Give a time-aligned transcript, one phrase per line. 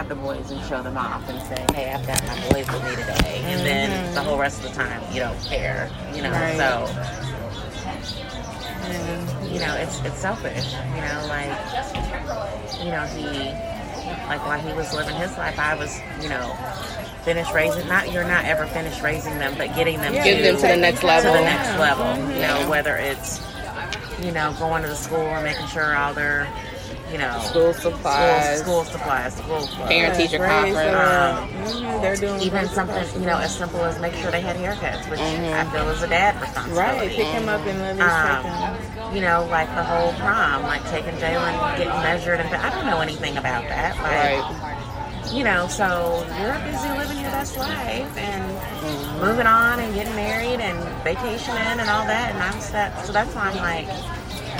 [0.00, 2.82] have the boys and show them off and say, hey, I've got my boys with
[2.84, 3.42] me today.
[3.44, 4.14] And then mm-hmm.
[4.14, 6.30] the whole rest of the time, you don't care, you know?
[6.30, 6.56] Right.
[6.56, 6.88] So,
[9.52, 11.52] you know, it's it's selfish, you know, like,
[12.80, 13.52] you know, he,
[14.26, 16.48] like while he was living his life, I was, you know,
[17.22, 20.44] finished raising, not, you're not ever finished raising them, but getting them Yeah, to, Getting
[20.44, 22.70] them to the next level to the next level, you know, mm-hmm.
[22.70, 23.38] whether it's,
[24.24, 26.48] you know, going to the school and making sure all their,
[27.12, 28.60] you know, School school, supplies.
[28.60, 29.88] school supplies, school clothes.
[29.88, 30.76] Parent teacher conference.
[31.74, 34.56] so, mhm, they're doing Even something, you know, as simple as make sure they had
[34.56, 36.98] haircuts, which I feel is a dad responsibility.
[36.98, 39.04] Right, pick him up and let us take him.
[39.10, 42.86] Um, you know, like the whole prom, like taking Jalen, getting measured, and I don't
[42.86, 43.96] know anything about that.
[43.98, 45.32] Like, Right.
[45.32, 50.60] you know, so you're busy living your best life and moving on and getting married
[50.60, 52.34] and vacationing and all that.
[52.34, 53.88] And I'm that, so that's why I'm like,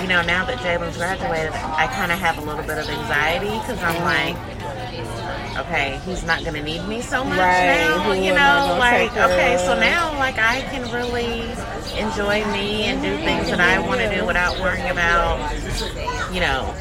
[0.01, 3.53] you know, now that Jalen's graduated, I kind of have a little bit of anxiety
[3.59, 4.35] because I'm like,
[5.57, 9.11] okay, he's not going to need me so much Right, now, who you know, like,
[9.11, 11.41] okay, so now, like, I can really
[11.99, 15.37] enjoy me and do things that I want to do without worrying about,
[16.33, 16.73] you know,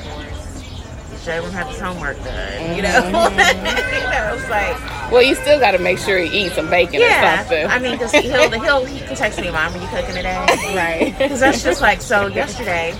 [1.20, 3.10] Jalen have his homework done, you know, you
[4.10, 7.04] know, it's like, Well, you still got to make sure you eat some bacon or
[7.04, 7.66] yeah, something.
[7.66, 10.36] I mean, because he'll, he'll, he can text me, mom, are you cooking today?
[10.74, 11.14] Right.
[11.18, 12.92] Because that's just like, so yesterday,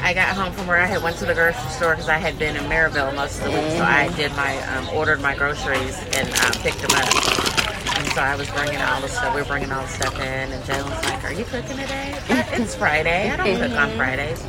[0.00, 2.38] I got home from where I had went to the grocery store because I had
[2.38, 3.70] been in Maryville most of the week.
[3.72, 7.96] So I did my, um, ordered my groceries and um, picked them up.
[7.98, 10.52] And so I was bringing all the stuff, we were bringing all the stuff in.
[10.52, 12.18] And Jalen's like, are you cooking today?
[12.28, 13.30] "Uh, It's Friday.
[13.30, 14.42] I don't cook on Fridays.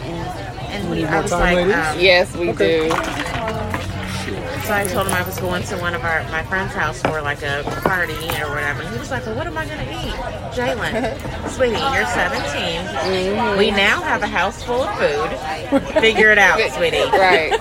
[0.73, 2.89] And he, I was like, um, yes, we do.
[4.65, 7.21] so I told him I was going to one of our my friend's house for
[7.21, 8.81] like a party or whatever.
[8.81, 10.13] And he was like, "Well, what am I going to eat?"
[10.55, 13.57] Jalen, sweetie, you're 17.
[13.57, 15.29] We now have a house full of food.
[16.01, 16.97] Figure it out, sweetie.
[16.97, 17.53] Right.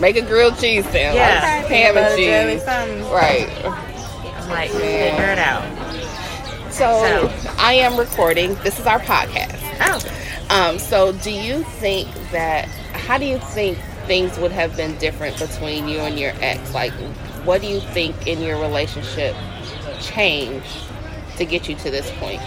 [0.00, 1.16] Make a grilled cheese sandwich.
[1.16, 1.40] Yeah.
[1.66, 3.10] Ham and Butter, jelly, cheese.
[3.10, 3.48] Right.
[4.38, 5.62] I'm like, figure it out.
[6.72, 8.54] So, So- I am recording.
[8.62, 9.58] This is our podcast.
[9.82, 9.98] Oh,
[10.50, 15.38] Um, so do you think that how do you think things would have been different
[15.38, 16.74] between you and your ex?
[16.74, 16.92] Like
[17.44, 19.36] what do you think in your relationship
[20.00, 20.66] changed
[21.36, 22.40] to get you to this point?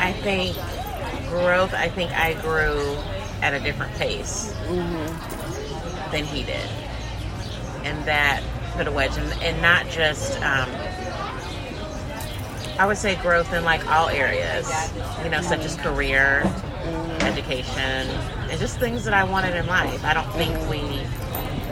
[0.00, 0.56] I think
[1.28, 1.74] growth.
[1.74, 2.96] I think I grew
[3.42, 4.54] at a different pace
[6.10, 6.68] than he did,
[7.84, 8.42] and that
[8.74, 10.40] put a wedge in, and not just.
[10.40, 10.70] Um,
[12.78, 14.70] I would say growth in like all areas,
[15.22, 16.42] you know, such as career,
[17.20, 20.04] education, and just things that I wanted in life.
[20.04, 20.80] I don't think we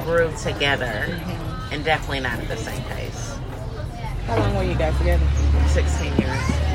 [0.04, 1.18] grew together,
[1.72, 3.36] and definitely not at the same pace.
[4.26, 5.26] How long were you guys together?
[5.68, 6.70] 16 years.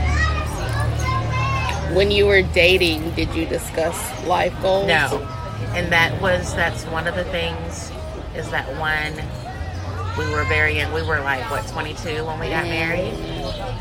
[1.96, 4.88] When you were dating, did you discuss life goals?
[4.88, 5.22] No.
[5.74, 7.92] And that was that's one of the things
[8.36, 9.13] is that when
[10.18, 13.14] we were very young, we were like what 22 when we got married.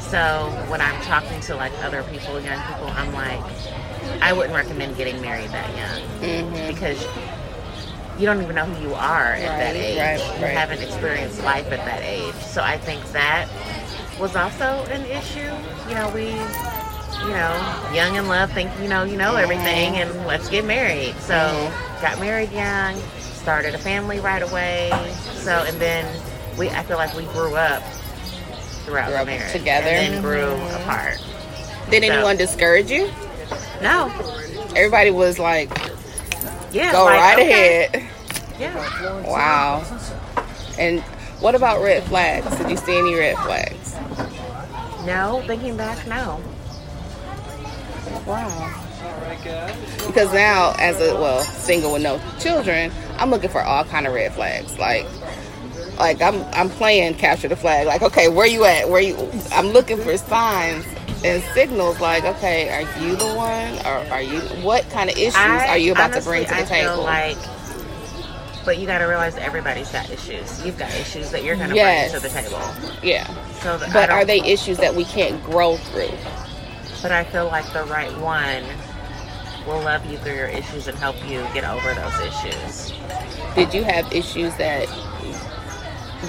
[0.00, 3.40] So when I'm talking to like other people, young people, I'm like,
[4.20, 6.74] I wouldn't recommend getting married that young mm-hmm.
[6.74, 7.04] because
[8.18, 9.98] you don't even know who you are at that Right, age.
[9.98, 12.34] right, you haven't experienced life at that age.
[12.34, 13.48] So I think that
[14.20, 15.52] was also an issue.
[15.88, 19.42] You know, we, you know, young in love, think you know, you know mm-hmm.
[19.42, 21.14] everything, and let's get married.
[21.16, 22.02] So mm-hmm.
[22.02, 24.90] got married young, started a family right away.
[25.44, 26.22] So and then
[26.58, 27.82] we, I feel like we grew up
[28.84, 29.88] throughout Grew up marriage, together.
[29.88, 30.82] and then grew mm-hmm.
[30.82, 31.18] apart.
[31.90, 33.10] Did So- anyone discourage you?
[33.82, 34.10] No,
[34.74, 35.68] Everybody was like,
[36.72, 37.86] yeah, "Go like, right okay.
[37.86, 38.10] ahead."
[38.58, 39.22] Yeah.
[39.28, 39.84] Wow.
[40.78, 41.00] And
[41.40, 42.56] what about red flags?
[42.56, 43.94] Did you see any red flags?
[45.04, 46.40] No, thinking back, no.
[48.26, 48.83] Wow.
[50.06, 54.12] Because now, as a well single with no children, I'm looking for all kind of
[54.14, 54.78] red flags.
[54.78, 55.06] Like,
[55.98, 57.86] like I'm I'm playing capture the flag.
[57.86, 58.88] Like, okay, where you at?
[58.88, 59.16] Where you?
[59.52, 60.84] I'm looking for signs
[61.24, 62.00] and signals.
[62.00, 64.40] Like, okay, are you the one, or are you?
[64.64, 66.94] What kind of issues I- are you about honestly, to bring to the I table?
[66.96, 67.36] Feel like,
[68.64, 70.64] but you got to realize everybody's got issues.
[70.64, 72.10] You've got issues that you're going to Yes.
[72.12, 72.60] bring to the table.
[73.02, 73.26] yeah,
[73.62, 76.10] So, that but are they issues that we can't grow through?
[77.02, 78.62] But I feel like the right one
[79.66, 82.92] will love you through your issues and help you get over those issues.
[83.54, 84.88] Did you have issues that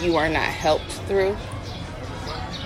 [0.01, 1.35] you are not helped through?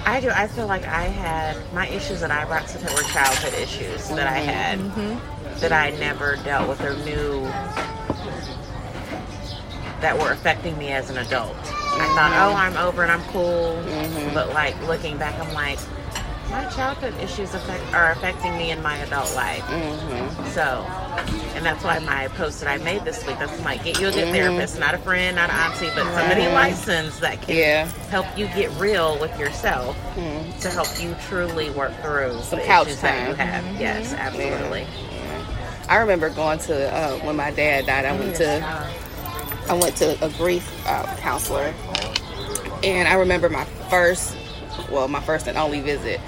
[0.06, 0.30] I do.
[0.30, 4.10] I feel like I had my issues that I brought to the were childhood issues
[4.10, 4.50] that I mm-hmm.
[4.50, 5.60] had mm-hmm.
[5.60, 7.44] that I never dealt with or knew
[10.01, 11.56] that were affecting me as an adult.
[11.57, 12.42] I thought, mm-hmm.
[12.42, 13.81] oh, I'm over and I'm cool.
[14.33, 15.80] But like looking back, I'm like,
[16.50, 19.62] my childhood issues affect, are affecting me in my adult life.
[19.63, 20.48] Mm-hmm.
[20.50, 20.86] So,
[21.56, 24.12] and that's why my post that I made this week, that's like, get you a
[24.12, 24.31] good Mhm.
[24.31, 27.88] therapist, not a friend, not an auntie, but somebody licensed that can Yeah.
[28.10, 30.60] help you get real with yourself Mhm.
[30.62, 33.48] to help you truly work through Some the couch issues that you time.
[33.48, 33.63] have.
[33.80, 34.88] Yes, absolutely.
[35.88, 38.06] I remember going to uh, when my dad died.
[38.06, 38.63] I went to
[39.69, 41.74] I went to a grief uh, counselor,
[42.84, 44.36] and I remember my first,
[44.90, 46.19] well, my first and only visit.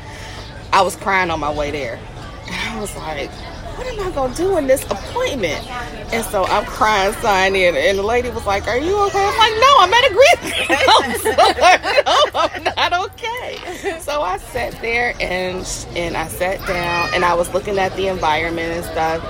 [0.73, 1.99] I was crying on my way there,
[2.47, 3.29] and I was like,
[3.77, 5.65] "What am I gonna do in this appointment?"
[6.13, 9.37] And so I'm crying, signing, in, and the lady was like, "Are you okay?" I'm
[9.37, 10.39] like, "No, I'm at a grief
[12.33, 17.33] no, I'm not okay." So I sat there and and I sat down, and I
[17.33, 19.23] was looking at the environment and stuff.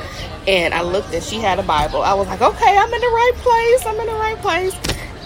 [0.48, 2.02] And I looked and she had a Bible.
[2.02, 3.86] I was like, okay, I'm in the right place.
[3.86, 4.76] I'm in the right place.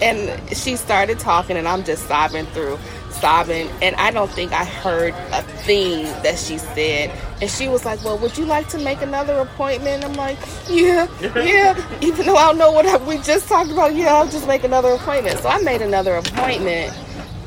[0.01, 2.77] And she started talking, and I'm just sobbing through,
[3.19, 3.69] sobbing.
[3.81, 7.11] And I don't think I heard a thing that she said.
[7.41, 10.03] And she was like, well, would you like to make another appointment?
[10.03, 10.37] I'm like,
[10.69, 11.99] yeah, yeah.
[12.01, 14.63] Even though I don't know what I, we just talked about, yeah, I'll just make
[14.63, 15.39] another appointment.
[15.39, 16.93] So I made another appointment,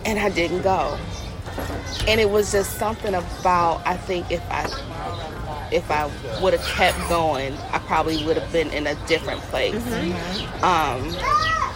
[0.05, 0.99] and I didn't go.
[2.07, 4.67] And it was just something about, I think if I
[5.71, 6.11] if I
[6.41, 9.75] would have kept going, I probably would have been in a different place.
[10.63, 11.15] Um,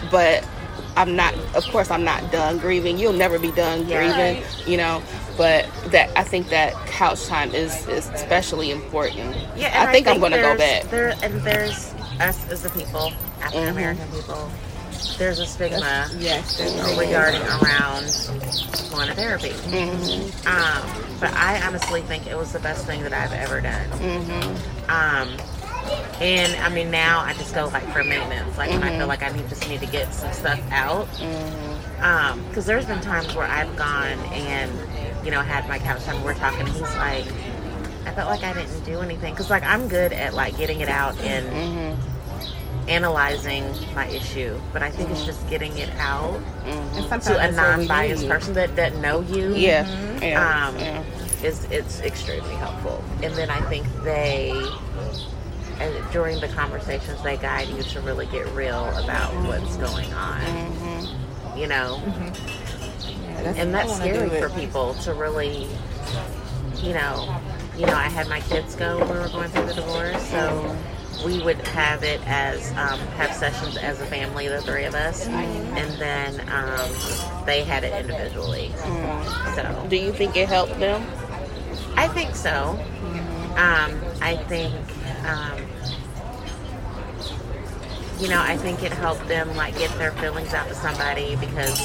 [0.09, 0.47] but
[0.95, 1.33] I'm not.
[1.55, 2.97] Of course, I'm not done grieving.
[2.97, 3.97] You'll never be done Yeah.
[4.35, 5.01] grieving, you know.
[5.37, 9.35] But that I think that couch time is is especially important.
[9.55, 10.83] Yeah, and I think, I'm going to go back.
[10.91, 13.11] There and there's us as the people,
[13.41, 14.15] African American Mm-hmm.
[14.17, 14.51] people.
[15.17, 18.05] There's a stigma Yes, there's regarding around
[18.91, 19.49] going to therapy.
[19.49, 20.47] Mm-hmm.
[20.47, 23.89] Um, but I honestly think it was the best thing that I've ever done.
[23.89, 24.89] Mm-hmm.
[24.89, 25.37] Um,
[26.21, 28.97] and I mean now I just go like for maintenance, like when I Mm-hmm.
[28.99, 31.07] feel like I need just need to get some stuff out.
[32.01, 34.71] Um, because there's been times where I've gone and
[35.25, 36.21] you know had my couch time.
[36.23, 37.25] We're talking, and he's like,
[38.05, 40.89] I felt like I didn't do anything because like I'm good at like getting it
[40.89, 42.89] out and Mm-hmm.
[42.89, 43.63] analyzing
[43.95, 47.55] my issue, but I think it's just getting it out And sometimes to a that's
[47.57, 48.29] what we non-biased need.
[48.29, 49.55] person that doesn't know you.
[49.55, 49.87] Yeah,
[50.21, 51.03] yeah, Um, yeah.
[51.43, 53.01] is it's extremely helpful.
[53.23, 54.51] And then I think they,
[55.79, 60.41] uh, during the conversations, they guide you to really get real about what's going on.
[60.41, 61.57] Mm-hmm.
[61.59, 65.67] You know, Yeah, that's- and that's scary for people to really,
[66.81, 67.39] you know,
[67.77, 67.93] you know.
[67.95, 70.75] I had my kids go when we were going through the divorce, so
[71.25, 75.27] we would have it as um, have sessions as a family, the three of us,
[75.27, 78.71] and then um, they had it individually.
[79.55, 81.05] So Do you think it helped them?
[81.95, 82.79] I think so.
[83.55, 84.73] Um, I think,
[85.25, 85.59] um,
[88.19, 91.79] you know, I think it helped them like get their feelings out to somebody because,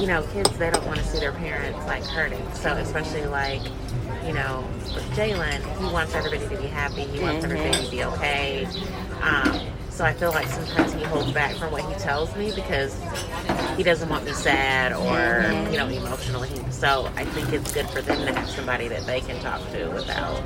[0.00, 2.44] you know, kids they don't want to see their parents like hurting.
[2.54, 3.62] So especially like,
[4.26, 4.64] you know,
[4.94, 7.02] with Jalen, he wants everybody to be happy.
[7.02, 8.66] He wants everybody to be okay.
[9.22, 9.60] Um,
[9.90, 13.00] so I feel like sometimes he holds back from what he tells me because
[13.76, 16.50] he doesn't want me sad or you know emotionally.
[16.70, 19.86] So I think it's good for them to have somebody that they can talk to
[19.90, 20.42] without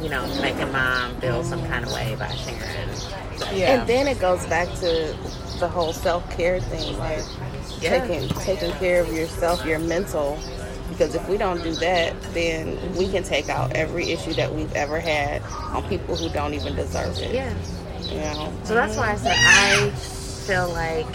[0.00, 2.94] you know making mom feel some kind of way by sharing.
[2.94, 3.80] So, Yeah.
[3.80, 5.16] And then it goes back to
[5.58, 7.24] the whole self care thing, like
[7.80, 8.00] Yeah.
[8.06, 10.38] taking taking care of yourself, your mental.
[10.90, 14.72] Because if we don't do that, then we can take out every issue that we've
[14.74, 15.42] ever had
[15.74, 17.34] on people who don't even deserve it.
[17.34, 17.52] yeah.
[18.02, 18.52] You know.
[18.64, 21.06] So that's why I said I feel like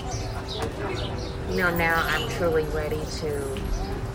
[1.50, 3.62] you know now I'm truly ready to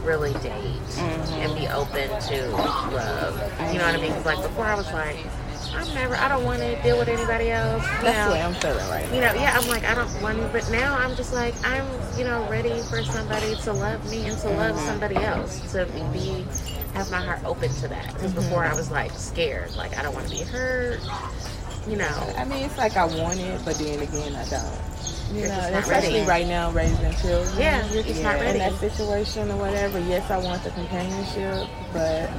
[0.07, 3.35] really date and be open to love.
[3.73, 4.13] You know what I mean?
[4.13, 5.19] Because like before I was like,
[5.75, 6.15] I'm never.
[6.15, 7.83] I don't want to deal with anybody else.
[7.83, 8.29] You That's know?
[8.29, 10.71] the way I'm feeling right you know, yeah, I'm like, I don't want to, but
[10.71, 11.87] now I'm just like, I'm,
[12.19, 14.87] you know, ready for somebody to love me and to love mm-hmm.
[14.87, 16.47] somebody else, to be,
[16.95, 18.15] have my heart open to that.
[18.15, 18.41] Because mm-hmm.
[18.41, 21.01] before I was like scared, like I don't want to be hurt,
[21.89, 22.35] you know.
[22.37, 24.96] I mean, it's like I want it, but then again, I don't.
[25.33, 26.29] You You're know, just and not especially ready.
[26.29, 27.59] right now, raising children.
[27.59, 32.31] Yeah, you're just not In that situation or whatever, yes, I want the companionship, but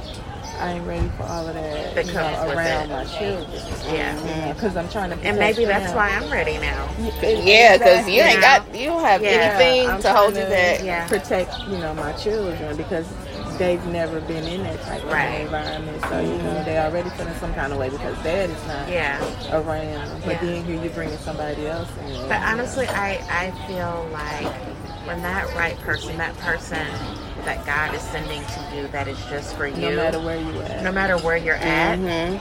[0.60, 2.92] I ain't ready for all of that, That you comes know, with around it.
[2.92, 3.94] my children.
[3.94, 4.52] Yeah.
[4.54, 5.16] because I'm trying to.
[5.24, 5.96] And maybe that's them.
[5.96, 6.88] why I'm ready now.
[7.22, 10.50] Yeah, because you ain't got you don't have Yeah, anything I'm to hold you trying
[10.50, 10.82] back.
[10.84, 11.06] Yeah.
[11.08, 13.06] Protect, you know, my children because
[13.58, 15.40] they've never been in that type of Right.
[15.40, 16.02] environment.
[16.08, 19.18] So you know, they already feeling some kind of way because dad is not Yeah.
[19.52, 20.22] around.
[20.24, 20.44] But Yeah.
[20.44, 22.28] then here you're bringing somebody else in.
[22.28, 24.46] But honestly, I, I feel like
[25.06, 26.86] when that right person, that person
[27.44, 30.60] that God is sending to you that is just for you, no matter where you
[30.62, 30.82] at.
[30.82, 32.36] no matter where you're at, hmm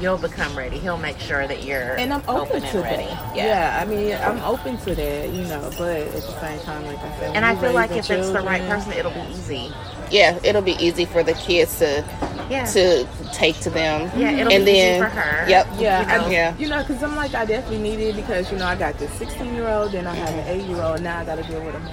[0.00, 0.78] you'll become ready.
[0.78, 3.04] He'll make sure that you're and I'm open, and to ready.
[3.04, 3.36] that.
[3.36, 3.44] Yeah.
[3.46, 3.78] Yeah.
[3.82, 5.70] I mean, I'm open to that, you know.
[5.76, 8.40] But at the same time, like I said, And I feel like if it's the
[8.40, 9.70] right person, it'll be easy.
[10.10, 12.04] Yeah, it'll be easy for the kids to
[12.50, 12.64] Yeah.
[12.66, 14.10] to take to them.
[14.16, 15.48] Yeah, it'll and be easy then for her.
[15.48, 15.66] Yep.
[15.78, 16.26] Yeah, you know.
[16.26, 16.54] I, Yeah.
[16.58, 19.12] you know, because I'm like, I definitely need it because you know I got this
[19.14, 21.60] 16 year old, then I have an 8 year old, now I got to deal
[21.62, 21.88] with him.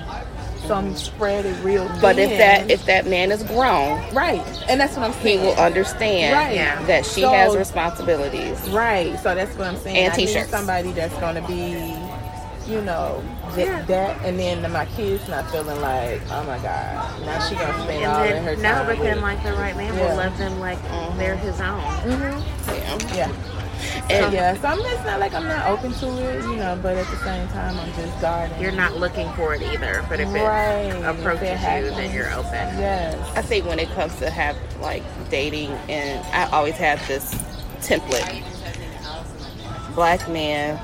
[0.68, 1.88] So I'm spread it real.
[2.02, 5.46] But if that if that man is grown, right, and that's what I'm saying, he
[5.46, 6.56] will understand Right.
[6.56, 6.82] Yeah.
[6.88, 8.58] that she So- has responsibilities.
[8.70, 9.96] Right, so that's what I'm saying.
[9.98, 10.50] And I need t-shirts.
[10.50, 11.78] somebody that's gonna be,
[12.68, 13.24] you know,
[13.56, 13.82] th- Yeah.
[13.84, 18.06] that, and then my kids not feeling like, oh my god, now she gonna spend
[18.06, 18.86] all And of her then no, time.
[18.88, 20.10] but then like the right man Yeah.
[20.10, 20.80] will love them like
[21.18, 21.80] they're his own.
[21.80, 23.16] Mm-hmm.
[23.16, 23.16] Yeah.
[23.16, 23.32] yeah.
[24.10, 26.98] And yeah, so I'm it's not like I'm not open to it, you know, but
[26.98, 28.60] at the same time I'm just guarding.
[28.62, 30.04] You're not looking for it either.
[30.10, 32.52] But if it approaches If it you, then you're open.
[32.80, 33.16] Yes.
[33.38, 37.34] I think when it comes to have like dating, and I always have this
[37.82, 38.44] template:
[39.94, 40.80] black man,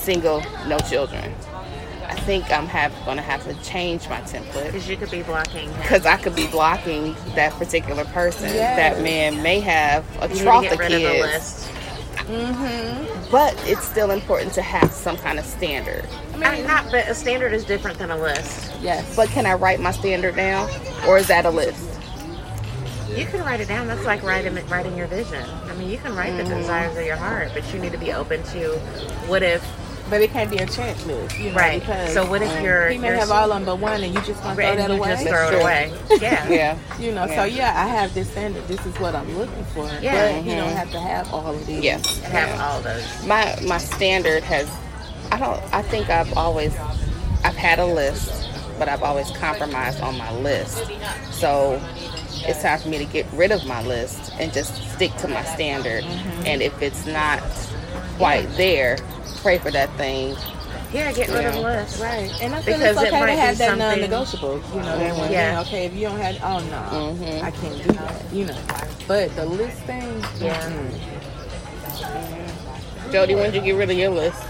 [0.00, 1.34] single, no children.
[2.06, 5.70] I think I'm have gonna have to change my template Because you could be blocking
[5.74, 8.48] because I could be blocking that particular person.
[8.48, 8.76] Yes.
[8.76, 11.70] That man may have a You trough of rid of the kids, list.
[12.26, 13.30] Mm-hmm.
[13.30, 16.06] but it's still important to have some kind of standard.
[16.34, 18.72] I mean, not, but a standard is different than a list.
[18.80, 19.14] Yes.
[19.16, 20.68] But can I write my standard down,
[21.06, 21.86] or is that a list?
[23.16, 23.86] You can write it down.
[23.88, 25.44] That's like writing writing your vision.
[25.68, 26.48] I mean, you can write Mm-hmm.
[26.48, 28.78] the desires of your heart, but you need to be open to
[29.26, 29.62] what if
[30.10, 31.80] but it can't be a checklist, you know, right.
[31.80, 34.12] because So what if you're he may you're have all of them but one, and
[34.12, 35.10] you just want to throw and that you away.
[35.10, 35.92] just throw it away?
[36.20, 36.48] Yeah.
[36.48, 36.78] Yeah.
[36.98, 37.36] You know, Yeah.
[37.36, 38.66] so yeah, I have this standard.
[38.68, 39.86] This is what I'm looking for.
[40.02, 40.36] Yeah.
[40.36, 40.76] But you don't mm-hmm.
[40.76, 41.82] have to have all of these.
[41.84, 41.98] Yeah.
[42.24, 43.26] Have all those.
[43.26, 44.68] my my standard has
[45.32, 46.76] I don't I think I've always
[47.44, 48.48] I've had a list
[48.78, 50.90] but I've always compromised on my list
[51.30, 51.80] so
[52.48, 55.44] it's time for me to get rid of my list and just stick to my
[55.44, 56.46] standard mm-hmm.
[56.46, 57.40] and if it's not
[58.16, 58.96] quite there
[59.42, 60.36] pray for that thing
[60.92, 62.00] Yeah, get rid of the list.
[62.00, 62.32] Right.
[62.42, 64.62] And I feel Because it's it okay might to have that non-negotiable.
[64.74, 65.62] You know, that one Yeah.
[65.62, 65.68] thing.
[65.68, 67.42] Okay, if you don't have, oh no, Mhm.
[67.42, 68.24] I can't do that.
[68.32, 68.56] You know,
[69.06, 70.24] but the list thing.
[70.40, 70.54] Yeah.
[70.68, 71.00] mm-mm.
[73.12, 74.42] Jody when did you get rid of your list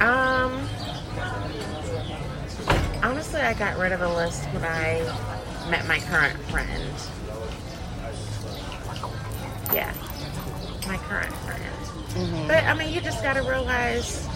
[0.00, 0.68] Um,
[3.02, 5.00] honestly, I got rid of a list when I
[5.70, 6.92] met my current friend.
[9.72, 9.92] Yeah,
[10.86, 11.62] my current friend.
[12.14, 12.48] Mm-hmm.
[12.48, 14.28] But I mean, you just gotta realize.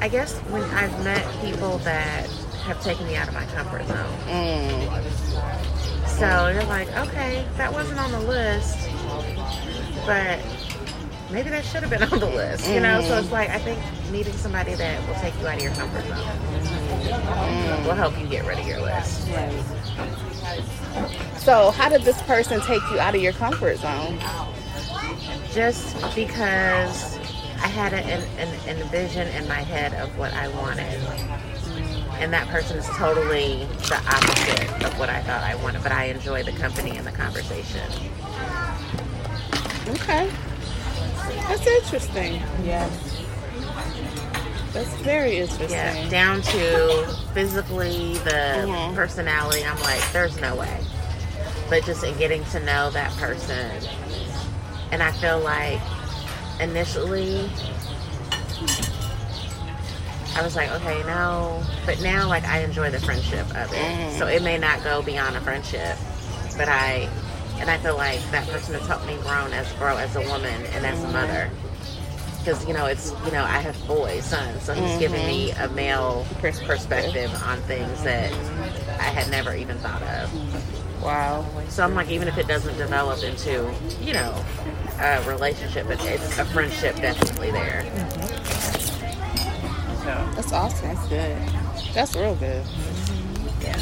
[0.00, 2.28] I guess when I've met people that
[2.66, 6.06] have taken me out of my comfort zone, mm.
[6.06, 8.76] so you're like, okay, that wasn't on the list,
[10.04, 10.40] but
[11.30, 13.00] maybe that should have been on the list, you know?
[13.02, 13.34] So it's mm-hmm.
[13.34, 13.78] like, I think
[14.10, 17.86] meeting somebody that will take you out of your comfort zone mm-hmm.
[17.86, 19.28] will help you get rid of your list.
[19.30, 19.64] Right.
[21.38, 24.18] so how did this person take you out of your comfort zone
[25.54, 27.16] Just because
[27.62, 28.02] I had an,
[28.38, 31.00] an, an envision in my head of what I wanted.
[32.20, 36.04] And that person is totally the opposite of what I thought I wanted, but I
[36.06, 37.88] enjoy the company and the conversation.
[39.90, 40.30] okay
[41.46, 42.90] that's interesting Yes.
[44.72, 48.94] that's very interesting Yeah, down to physically the Mhm.
[48.94, 49.62] personality.
[49.64, 50.78] I'm like, there's no way.
[51.68, 53.70] But just in getting to know that person,
[54.92, 55.80] and I feel like
[56.60, 57.50] initially
[60.36, 64.18] I was like, okay, no, but now like I enjoy the friendship of it.
[64.18, 65.96] So it may not go beyond a friendship,
[66.56, 67.08] but I
[67.58, 70.66] and I feel like that person has helped me grow as grow as a woman
[70.66, 71.12] and as a mm-hmm.
[71.12, 71.50] mother.
[72.38, 75.72] Because you know it's you know I have boys, sons, so he's giving me mm-hmm.
[75.72, 76.66] a male Perspective.
[76.66, 78.32] perspective on things that
[79.00, 81.02] I had never even thought of.
[81.02, 83.72] wow So I'm like, even if it doesn't develop into,
[84.02, 84.44] you know,
[85.00, 87.82] a relationship, but it's a friendship definitely there.
[90.04, 91.38] So, that's awesome That's good.
[91.94, 92.62] that's real good
[93.62, 93.78] yeah.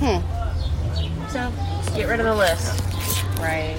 [0.00, 1.50] hmm So,
[1.96, 2.82] get rid of the list.
[3.38, 3.76] Right.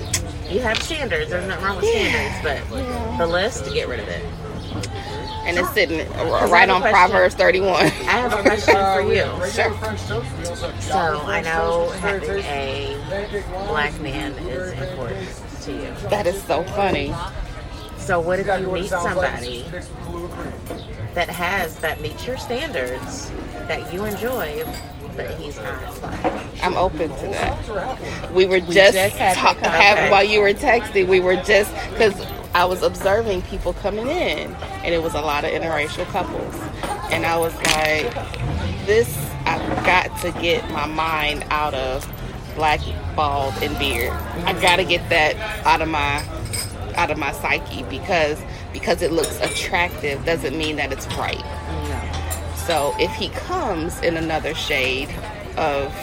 [0.50, 1.30] You have standards.
[1.30, 4.24] There's nothing wrong with standards, but the list, to get rid of it.
[5.46, 6.96] and it's sitting I right on question.
[6.96, 7.76] Proverbs 31.
[7.76, 9.26] I have a question for you.
[9.52, 10.82] Sure.
[10.82, 12.98] So, I know having a
[13.68, 16.10] black man is important to you.
[16.10, 17.14] That is so funny.
[17.98, 19.66] So, what if you meet somebody
[21.16, 23.32] that has that meets your standards
[23.68, 24.64] that you enjoy,
[25.16, 26.06] but he's not?
[26.62, 28.32] I'm open to that.
[28.32, 30.12] We were just, just had talk, that have, conversation.
[30.12, 31.08] while you were texting.
[31.08, 32.14] We were just because
[32.54, 36.56] I was observing people coming in, and it was a lot of interracial couples,
[37.12, 38.14] and I was like,
[38.86, 42.06] "This, I've got to get my mind out of
[42.56, 42.80] black
[43.16, 44.12] bald and beard.
[44.46, 45.36] I gotta get that
[45.66, 46.24] out of my
[46.96, 48.42] out of my psyche because
[48.74, 51.44] because it looks attractive doesn't mean that it's right.
[52.66, 55.10] So if he comes in another shade
[55.56, 55.94] of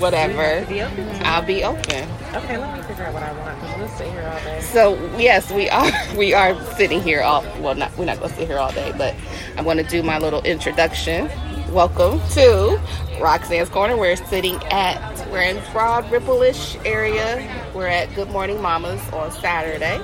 [0.00, 2.08] whatever, Be I'll be open.
[2.34, 4.60] Okay, let me figure out what I want because we'll sit here all day.
[4.62, 8.48] So yes, we are we are sitting here all well not we're not gonna sit
[8.48, 9.14] here all day, but
[9.56, 11.30] I'm gonna do my little introduction.
[11.72, 12.80] Welcome to
[13.20, 13.96] Roxanne's Corner.
[13.96, 17.48] We're sitting at we're in Broad Ripple-ish area.
[17.72, 20.00] We're at Good Morning Mamas on Saturday.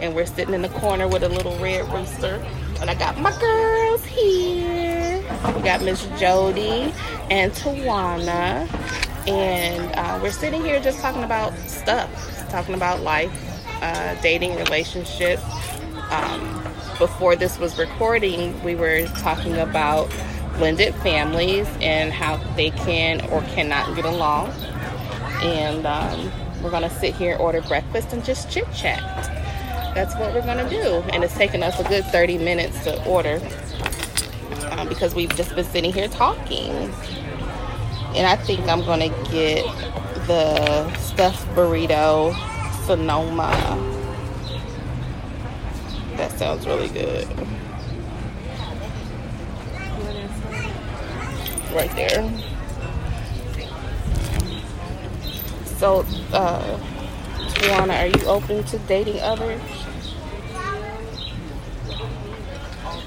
[0.00, 2.42] And we're sitting in the corner with a little red rooster.
[2.80, 5.18] And I got my girls here.
[5.54, 6.94] We got Miss Jody
[7.30, 8.66] and Tawana.
[9.28, 13.30] And uh, we're sitting here just talking about stuff, talking about life,
[13.82, 15.44] uh, dating, relationships.
[16.10, 16.62] Um,
[16.98, 20.10] before this was recording, we were talking about
[20.56, 24.50] blended families and how they can or cannot get along.
[25.42, 26.30] And um,
[26.62, 29.00] we're going to sit here, order breakfast, and just chit chat.
[29.94, 31.02] That's what we're going to do.
[31.12, 33.40] And it's taken us a good 30 minutes to order
[34.70, 36.70] um, because we've just been sitting here talking.
[38.14, 39.64] And I think I'm going to get
[40.26, 42.34] the stuffed burrito
[42.86, 43.50] Sonoma.
[46.16, 47.28] That sounds really good.
[51.72, 52.30] Right there.
[55.78, 56.00] So,
[56.32, 56.78] uh,
[57.54, 59.60] Tawana, are you open to dating others?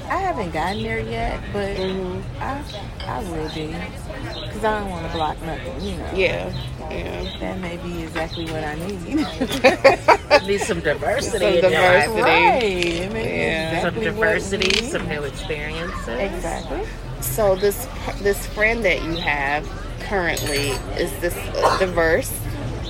[0.09, 2.21] I haven't gotten there yet, but Mhm.
[2.39, 2.61] I
[3.07, 5.81] I will be because I don't want to block nothing.
[5.81, 6.09] You know.
[6.13, 6.49] Yeah,
[6.91, 7.23] yeah.
[7.39, 9.03] That may be exactly what I need.
[10.47, 11.61] Need some diversity.
[11.61, 12.05] Some in your life.
[12.05, 12.21] diversity.
[12.21, 12.63] right.
[12.63, 13.81] It may Yeah.
[13.81, 16.07] Some exactly what we diversity, some new experiences.
[16.19, 16.81] Exactly.
[17.21, 17.87] So this
[18.21, 19.67] this friend that you have
[20.01, 20.69] currently
[20.99, 21.33] is this
[21.79, 22.31] diverse?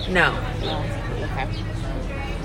[0.10, 1.48] No, Okay.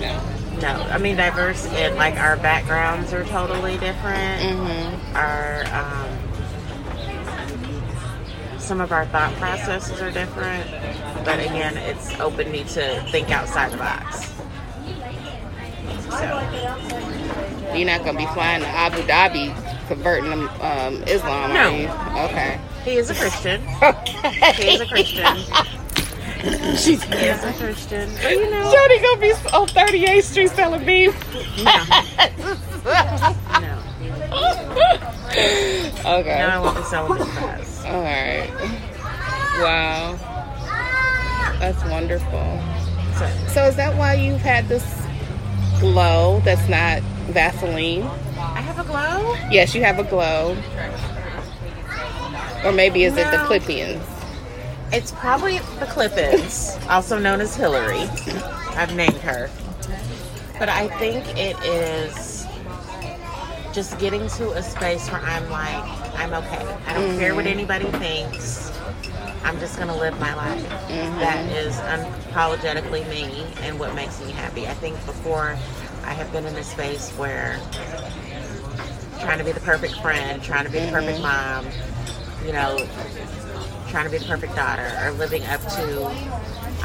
[0.00, 0.20] No.
[0.60, 0.82] no.
[0.90, 4.42] I mean, diverse in like our backgrounds are totally different.
[4.42, 5.16] Mm-hmm.
[5.16, 6.08] Our um,
[8.58, 10.70] some of our thought processes are different,
[11.24, 14.28] but again, it's opened me to think outside the box.
[16.10, 19.54] So You're not gonna be flying to Abu Dhabi
[19.90, 22.24] converting them um, Islam, No.
[22.30, 22.60] Okay.
[22.84, 23.60] he is a Christian.
[23.82, 24.52] Okay.
[24.54, 25.26] He is a Christian.
[26.76, 28.08] She's He is a Christian.
[28.22, 31.12] But you know, Jody gonna be on 38th Street selling beef.
[31.58, 31.74] no,
[33.60, 33.82] no.
[36.20, 36.38] okay.
[36.38, 37.84] No, I won't be selling his fries.
[37.86, 38.48] All right.
[39.60, 40.16] Wow.
[41.58, 42.60] That's wonderful.
[43.18, 44.84] So, So is that why you've had this
[45.80, 48.02] glow that's not Vaseline?
[48.02, 49.34] I have a glow.
[49.50, 50.56] Yes, you have a glow.
[52.64, 53.48] Or maybe is it the No.
[53.48, 54.02] Clippians?
[54.92, 58.08] It's probably the Clippins, also known as Hillary.
[58.76, 59.48] I've named her.
[60.58, 62.46] But I think it is
[63.72, 66.66] just getting to a space where I'm like, I'm okay.
[66.86, 67.58] I don't care what mm-hmm.
[67.58, 68.70] anybody thinks.
[69.42, 70.68] I'm just gonna live my life.
[70.88, 71.54] That mm-hmm.
[71.56, 74.66] is unapologetically me and what makes me happy.
[74.66, 75.56] I think before
[76.04, 77.58] I have been in a space where
[79.20, 81.66] trying to be the perfect friend, trying to be the perfect mom,
[82.44, 82.78] you know,
[83.88, 86.06] trying to be the perfect daughter or living up to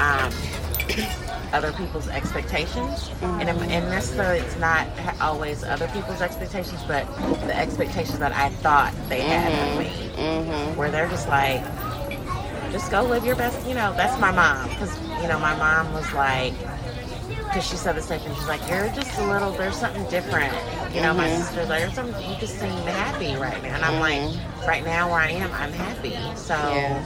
[0.02, 0.32] um,
[1.54, 3.10] other people's expectations.
[3.22, 4.88] And, and necessarily, it's not
[5.22, 7.06] always other people's expectations, but
[7.48, 10.78] the expectations that I thought they had of me, Mm-hmm.
[10.78, 11.62] where they're just like,
[12.72, 13.66] just go live your best.
[13.68, 14.68] You know, that's my mom.
[14.70, 16.54] Because, you know, my mom was like,
[17.56, 18.36] because she said the same thing.
[18.36, 20.54] She's like, you're just a little, there's something different.
[20.94, 21.38] You know, my Mhm.
[21.38, 23.76] sister's like, there's something, you just seem happy right now.
[23.76, 26.18] And I'm like, right now where I am, I'm happy.
[26.36, 27.00] So, Yeah.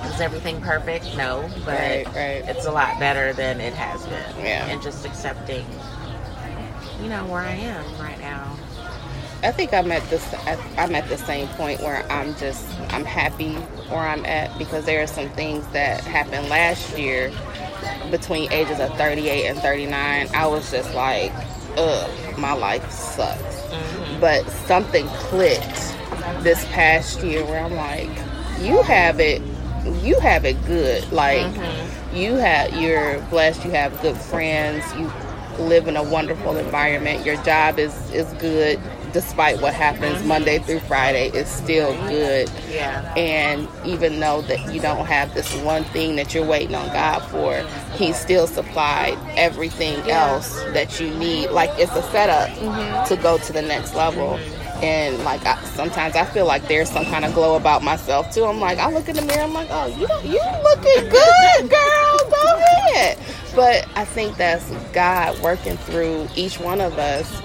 [0.00, 1.16] um, is everything perfect?
[1.16, 2.44] No, but Right, right.
[2.46, 4.44] it's a lot better than it has been.
[4.44, 4.66] Yeah.
[4.66, 5.64] And just accepting,
[7.02, 8.50] you know, where I am right now.
[9.42, 10.26] I think I'm at this.
[10.78, 13.52] I'm at the same point where I'm just I'm happy
[13.90, 17.30] where I'm at because there are some things that happened last year
[18.10, 20.28] between ages of 38 and 39.
[20.34, 21.32] I was just like,
[21.76, 23.40] ugh, my life sucks.
[23.40, 24.20] Mm-hmm.
[24.20, 25.94] But something clicked
[26.42, 28.10] this past year where I'm like,
[28.60, 29.42] you have it,
[30.02, 31.10] you have it good.
[31.12, 32.16] Like mm-hmm.
[32.16, 33.64] you have, you're blessed.
[33.64, 34.84] You have good friends.
[34.94, 35.10] You
[35.58, 37.24] live in a wonderful environment.
[37.24, 38.80] Your job is is good
[39.14, 41.28] despite what happens Monday through Friday.
[41.28, 42.50] It's still good.
[42.68, 43.14] Yeah.
[43.14, 47.20] And even though that you don't have this one thing that you're waiting on God
[47.20, 47.56] for,
[47.96, 51.50] He still supplied everything else that you need.
[51.50, 53.14] Like it's a setup mm-hmm.
[53.14, 54.38] to go to the next level.
[54.82, 58.44] And like I, sometimes I feel like there's some kind of glow about myself too.
[58.44, 59.42] I'm like I look in the mirror.
[59.42, 62.30] I'm like, oh, you you looking good, girl.
[62.30, 63.18] Go ahead.
[63.54, 67.40] But I think that's God working through each one of us.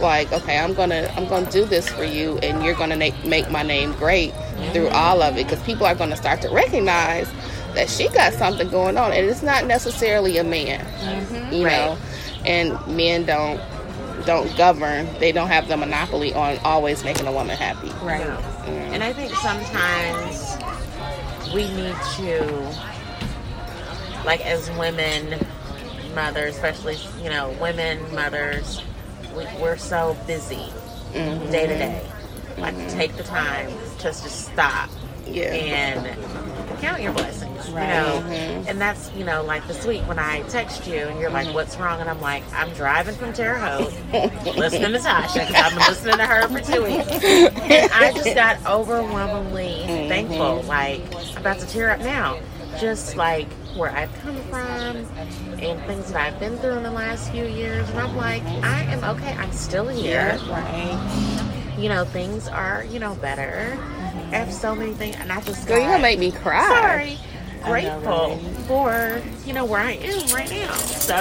[0.00, 3.50] Like, okay, I'm gonna I'm gonna do this for you, and you're gonna make make
[3.50, 4.32] my name great
[4.72, 7.30] through all of it, because people are gonna start to recognize
[7.74, 11.52] that she got something going on, and it's not necessarily a man, mm-hmm.
[11.52, 11.76] you Right.
[11.76, 11.98] know.
[12.46, 13.60] And men don't
[14.24, 17.90] don't govern; they don't have the monopoly on always making a woman happy.
[18.04, 18.26] Right.
[18.26, 18.36] No.
[18.36, 18.92] Mm.
[18.94, 20.56] And I think sometimes
[21.54, 22.74] we need to,
[24.24, 25.38] like, as women,
[26.14, 28.80] mothers, especially, you know, women, mothers,
[29.36, 30.56] we, we're so busy
[31.12, 31.50] mm-hmm.
[31.50, 32.10] day to day.
[32.58, 32.88] Like, mm-hmm.
[32.98, 34.88] take the time just to stop
[35.26, 35.52] Yeah.
[35.52, 37.82] and count your blessings, Right.
[37.82, 38.20] you know.
[38.28, 38.68] Mm-hmm.
[38.68, 41.76] And that's, you know, like this week when I text you and you're like, "What's
[41.78, 43.92] wrong?" and I'm like, "I'm driving from Terre Haute,
[44.56, 45.46] listening to Tasha.
[45.46, 50.62] 'cause I've been listening to her for two weeks, and I just got overwhelmingly thankful.
[50.62, 51.00] Like,
[51.34, 52.38] I'm about to tear up now,
[52.80, 54.96] just like where I've come from
[55.60, 57.88] and things that I've been through in the last few years.
[57.90, 59.32] And I'm like, I am okay.
[59.34, 61.74] I'm still here Right.
[61.78, 63.76] you know, things are, you know, better.
[63.76, 64.34] Mm-hmm.
[64.34, 66.66] I have so many things, and I just Girl, you got gonna make me cry.
[66.68, 67.18] sorry,
[67.62, 70.72] grateful for you know where I am right now.
[70.74, 71.16] So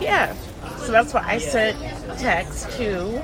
[0.00, 0.34] yeah,
[0.78, 1.78] so that's why I sent
[2.18, 3.22] text to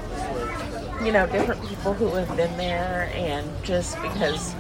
[1.04, 4.54] you know different people who have been there, and just because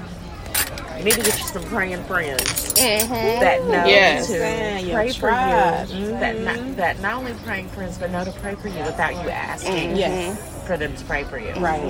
[1.02, 3.40] need to get you some praying friends Mhm.
[3.40, 4.26] that know Yes.
[4.28, 5.88] to Understand your pray for tribe.
[5.88, 5.94] you.
[6.06, 6.20] Mm-hmm.
[6.20, 6.74] That not, mm-hmm.
[6.76, 9.96] that not only praying friends, but know to pray for you without you asking mm-hmm.
[9.96, 10.38] Yes.
[10.66, 11.52] for them to pray for you.
[11.54, 11.80] Right.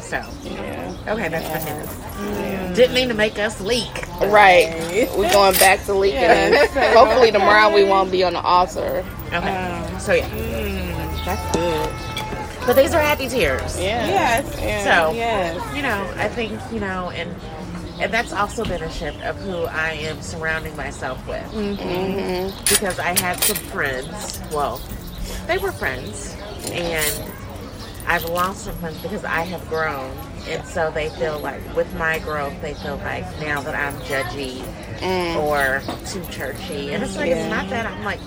[0.00, 0.92] So Yeah.
[1.08, 2.76] okay, that's the news.
[2.76, 4.06] Didn't mean to make us leak.
[4.20, 4.72] Right.
[5.16, 6.20] We're going back to leaking.
[6.20, 6.72] Yes.
[6.96, 9.04] Hopefully tomorrow we won't be on the altar.
[9.32, 9.56] Okay.
[9.56, 12.66] Um, so yeah, mm, That's good.
[12.66, 13.78] but these are happy tears.
[13.80, 14.06] Yeah.
[14.06, 14.56] Yes.
[14.60, 14.84] Yeah.
[14.84, 15.76] So Yes.
[15.76, 17.34] you know, I think you know, and
[18.00, 21.42] and that's also been a shift of who I am surrounding myself with.
[21.52, 22.58] Mm-hmm.
[22.68, 24.40] Because I had some friends.
[24.52, 24.80] Well,
[25.46, 26.36] they were friends,
[26.70, 27.32] and
[28.06, 30.10] I've lost some friends because I have grown,
[30.48, 34.62] and so they feel like with my growth, they feel like now that I'm judgy
[35.02, 35.34] Mm.
[35.42, 37.86] or too churchy, and it's like it's not that.
[37.86, 38.20] I'm like.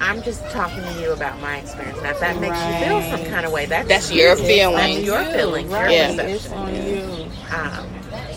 [0.00, 2.00] I'm just talking to you about my experience.
[2.02, 4.76] Now, if that makes you feel some kind of way, that's That's your feeling.
[4.76, 5.68] That's your feeling.
[5.68, 6.08] feelings, your Yeah.
[6.08, 6.34] perception.
[6.34, 7.30] It's on you.
[7.54, 7.86] Um,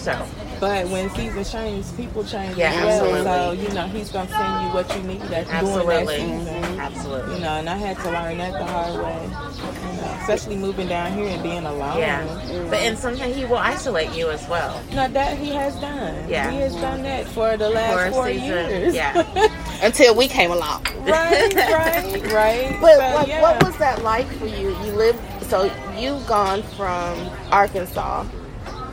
[0.08, 0.26] so,
[0.60, 3.16] But when seasons change, people change Yeah, as well.
[3.16, 3.24] absolutely.
[3.24, 6.80] So you know he's gonna send you what you need that's during that absolutely, season.
[6.80, 7.36] absolutely.
[7.36, 9.22] You know, and I had to learn that the hard way.
[9.24, 12.00] You know, especially moving down here and being alone.
[12.00, 12.24] Yeah,
[12.70, 14.82] but and sometimes he will isolate you as well.
[14.94, 16.28] No, that he has done.
[16.30, 16.50] Yeah.
[16.52, 18.96] He has done that for the last a four season, years.
[18.96, 19.24] yeah.
[19.84, 20.84] Until we came along.
[21.04, 22.78] right, right, right.
[22.82, 23.42] But So, like, yeah.
[23.42, 24.70] what was that like for you?
[24.84, 27.14] You lived, so you've gone from
[27.52, 28.26] Arkansas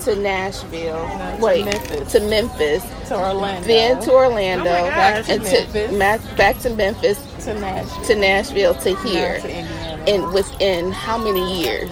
[0.05, 2.13] to Nashville, No, to wait, Memphis.
[2.13, 3.67] to Memphis, to Orlando?
[3.67, 4.89] then to Orlando, Oh.
[4.91, 5.91] Back to and Memphis.
[5.91, 8.05] to ma- back to Memphis, to Nashville.
[8.05, 11.91] to Nashville, to here, to and within how many years?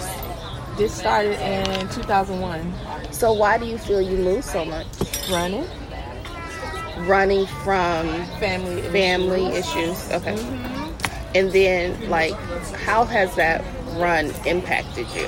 [0.79, 2.73] this started in 2001.
[3.11, 4.87] So why do you feel you moved so much?
[5.31, 5.67] Running
[7.01, 8.09] Running from
[8.41, 9.99] family family issues.
[10.09, 10.35] issues, okay.
[10.35, 11.37] Mm-hmm.
[11.37, 12.33] And then, like,
[12.87, 13.63] how has that
[13.97, 15.27] run impacted you?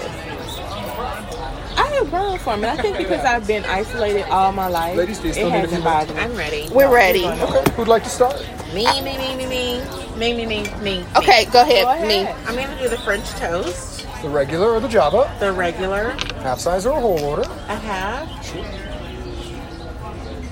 [1.95, 2.69] I have grown from it.
[2.69, 5.57] I think because I've been isolated all my life, Ladies, do you it still need
[5.57, 6.23] a hasn't few bothered me.
[6.23, 6.69] I'm ready.
[6.73, 7.25] We're ready.
[7.25, 8.45] Okay, who'd like to start?
[8.75, 9.81] Me, me, me, me, me,
[10.17, 11.07] me, me, me, me.
[11.17, 12.09] Okay, go ahead, Go ahead.
[12.09, 12.27] me.
[12.49, 15.33] I'm gonna do the French toast, The regular or the Java?
[15.39, 16.11] the regular,
[16.43, 17.43] Half size or a whole order?
[17.43, 18.29] a half,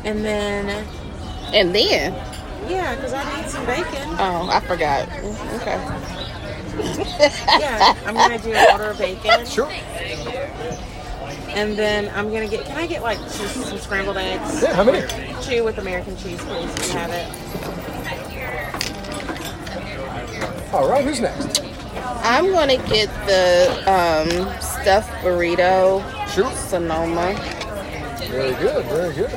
[0.05, 0.87] and then
[1.53, 2.15] And then,
[2.69, 4.09] yeah, because I need some bacon.
[4.21, 5.09] oh, I forgot.
[5.61, 5.79] Okay.
[7.61, 9.71] Yeah, I'm gonna do an order of bacon, Sure.
[11.55, 12.65] And then I'm gonna get.
[12.65, 14.63] Can I get like just some scrambled eggs?
[14.63, 15.01] Yeah, how many?
[15.43, 16.71] Two with American cheese, please.
[16.77, 17.27] If you have it.
[20.75, 21.63] All right, who's next?
[22.25, 24.29] I'm gonna get the um,
[24.61, 26.51] stuffed burrito Sure.
[26.53, 27.35] Sonoma.
[28.31, 29.31] Very good, very good.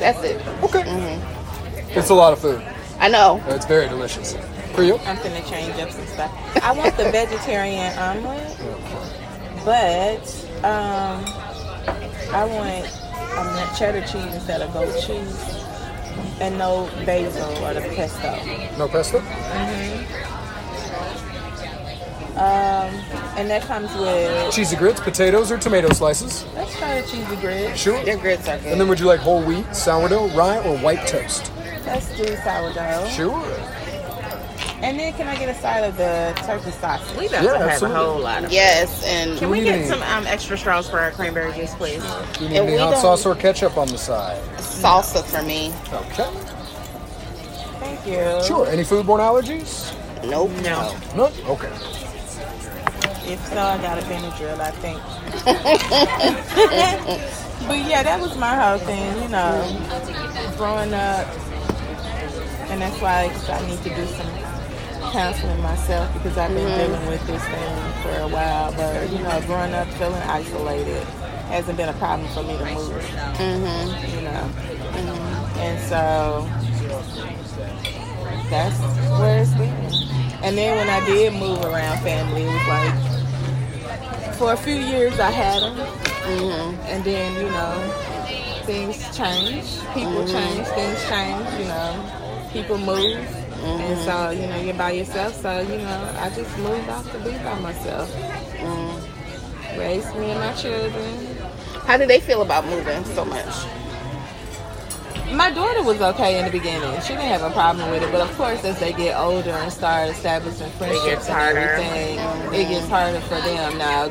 [0.00, 0.40] That's it.
[0.64, 0.82] Okay.
[0.82, 1.96] Mhm.
[1.96, 2.62] It's a lot of food.
[2.98, 3.40] I know.
[3.48, 4.34] It's very delicious.
[4.80, 4.96] For you?
[5.04, 6.32] I'm gonna change up some stuff.
[6.64, 8.56] I want the vegetarian omelet,
[9.62, 10.24] but
[10.64, 11.22] um,
[12.32, 12.86] I want
[13.36, 15.38] um, cheddar cheese instead of goat cheese,
[16.40, 18.78] and no basil or the pesto.
[18.78, 19.20] No pesto?
[19.20, 20.30] Mm-hmm.
[22.38, 22.94] Um,
[23.36, 26.46] and that comes with Cheesy grits, potatoes, or tomato slices?
[26.54, 27.78] let's try the cheesy grits.
[27.78, 28.02] Sure.
[28.02, 28.68] Their grits are good.
[28.68, 31.52] And then would you like whole wheat, sourdough, rye, or white toast?
[31.84, 33.08] Let's do sourdough.
[33.10, 33.79] Sure.
[34.82, 37.14] And then can I get a side of the turkey sausage?
[37.18, 38.00] We about Yeah, to have absolutely.
[38.00, 38.52] a whole lot of.
[38.52, 41.74] Yes, and Can we We get need- some um, extra straws for our cranberry juice,
[41.74, 42.02] please?
[42.02, 44.40] Do you need And any we hot don't- sauce or ketchup on the side?
[44.58, 45.72] salsa for me.
[45.92, 46.28] Okay.
[47.78, 48.42] Thank you.
[48.46, 48.66] Sure.
[48.68, 49.92] Any foodborne allergies?
[50.24, 50.50] Nope.
[50.62, 50.94] No.
[51.14, 51.30] No.
[51.46, 51.70] Okay.
[53.30, 54.98] If so, I got a Benadryl, I think.
[57.68, 61.26] but yeah, that was my whole thing, you know, growing up.
[62.70, 64.26] And that's why I need to do some
[65.10, 68.72] counseling myself because I've been dealing with this thing for a while.
[68.72, 71.02] But, you know, growing up feeling isolated
[71.50, 72.92] hasn't been a problem for me to move,
[73.38, 74.16] Mm-hmm.
[74.16, 74.50] you know.
[75.60, 76.46] And so
[78.50, 78.78] that's
[79.18, 79.74] where it's been.
[80.42, 85.18] And then when I did move around family, it was like for a few years
[85.20, 86.80] I had them, Mm-hmm.
[86.86, 91.58] and then you know things change, people change, things change.
[91.58, 93.18] You know, people move,
[93.62, 95.34] and so you know you're by yourself.
[95.40, 98.14] So you know I just moved off to be by myself,
[99.76, 101.36] raised me and my children.
[101.86, 103.54] How do they feel about moving so much?
[105.32, 107.00] My daughter was okay in the beginning.
[107.02, 109.72] She didn't have a problem with it, but of course, as they get older and
[109.72, 111.58] start establishing friendships gets and harder.
[111.58, 112.18] everything,
[112.52, 112.90] it gets mm-hmm.
[112.90, 113.78] harder for them.
[113.78, 114.08] Now,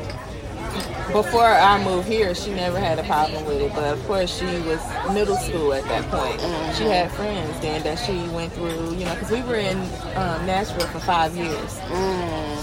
[1.12, 4.44] before I moved here, she never had a problem with it, but of course, she
[4.44, 4.80] was
[5.12, 6.40] middle school at that point.
[6.76, 9.78] She had friends then that she went through, you know, because we were in
[10.14, 11.80] um, Nashville for five years.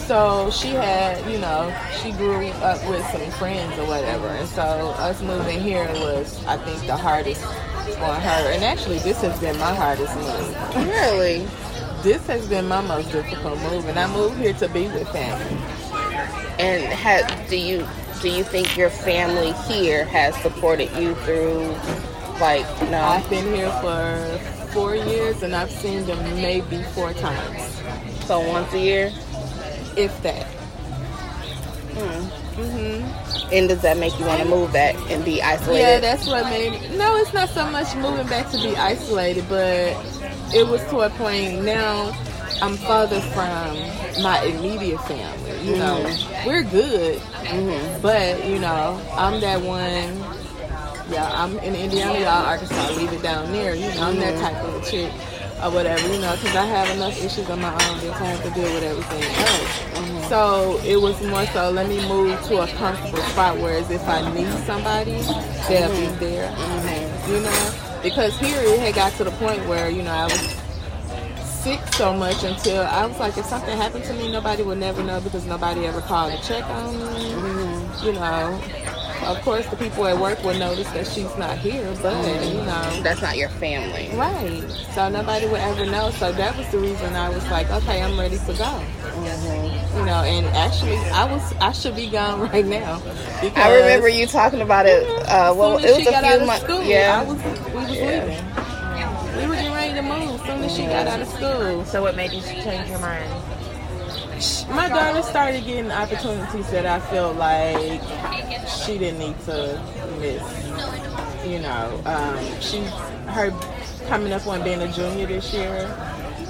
[0.08, 4.28] So she had, you know, she grew up with some friends or whatever.
[4.28, 8.52] And so us moving here was, I think, the hardest on her.
[8.52, 10.88] And actually, this has been my hardest move.
[10.88, 11.46] Really?
[12.04, 13.86] This has been my most difficult move.
[13.88, 15.58] And I moved here to be with family.
[16.60, 17.88] And do you
[18.21, 21.75] do you think your family here has supported you through
[22.39, 22.99] like no?
[23.01, 24.39] I've been here for
[24.73, 27.82] four years and I've seen them maybe four times,
[28.25, 29.12] So once a year?
[29.95, 30.45] if that.
[32.58, 33.51] Mhm.
[33.51, 35.80] And does that make you want to move back and be isolated?
[35.88, 36.97] Yeah, that's what made me.
[36.97, 39.95] No, it's not so much moving back to be isolated, but
[40.53, 42.12] it was to a point now
[42.62, 43.77] I'm further from
[44.23, 45.46] my immediate family.
[45.67, 45.99] You know,
[46.45, 48.01] we're good, mm-hmm.
[48.01, 50.15] but you know, I'm that one.
[51.12, 52.91] Yeah, I'm in Indiana, y'all, Arkansas.
[52.93, 53.75] Leave it down there.
[53.75, 54.43] You know, I'm that mm-hmm.
[54.43, 55.12] type of a chick
[55.62, 56.08] or whatever.
[56.08, 58.73] You know, because I have enough issues on my own that I have to deal
[58.73, 59.80] with everything else.
[59.91, 60.30] Mm-hmm.
[60.30, 63.58] So it was more so let me move to a comfortable spot.
[63.58, 65.19] Whereas if I need somebody,
[65.67, 66.49] they'll be there.
[67.27, 70.66] You know, because here it had got to the point where you know I was
[71.67, 75.03] sick so much until I was like, if something happened to me, nobody would never
[75.03, 77.03] know because nobody ever called to check on me.
[77.03, 78.06] Mm-hmm.
[78.06, 78.62] You know,
[79.27, 82.65] of course, the people at work would notice that she's not here, but you mm-hmm.
[82.67, 83.03] know.
[83.03, 84.08] That's not your family.
[84.15, 84.63] Right.
[84.93, 86.10] So nobody would ever know.
[86.12, 88.71] So that was the reason I was like, okay, I'm ready to go.
[89.03, 89.97] Mm-hmm.
[89.99, 93.01] You know, and actually, I was I should be gone right now.
[93.58, 95.03] I remember you talking about it.
[95.27, 96.88] Uh, well, it was a few months.
[96.88, 97.19] Yeah.
[97.19, 98.23] I was we was Yeah.
[98.23, 98.67] leaving.
[99.38, 99.66] We were
[99.97, 101.83] to move soon as she got out of school.
[101.86, 103.31] So what made you change your mind?
[104.69, 108.01] My daughter started getting opportunities that I felt like
[108.67, 109.81] she didn't need to
[110.19, 111.47] miss.
[111.47, 112.81] You know, um, she
[113.33, 113.49] her
[114.07, 115.91] coming up on being a junior this year.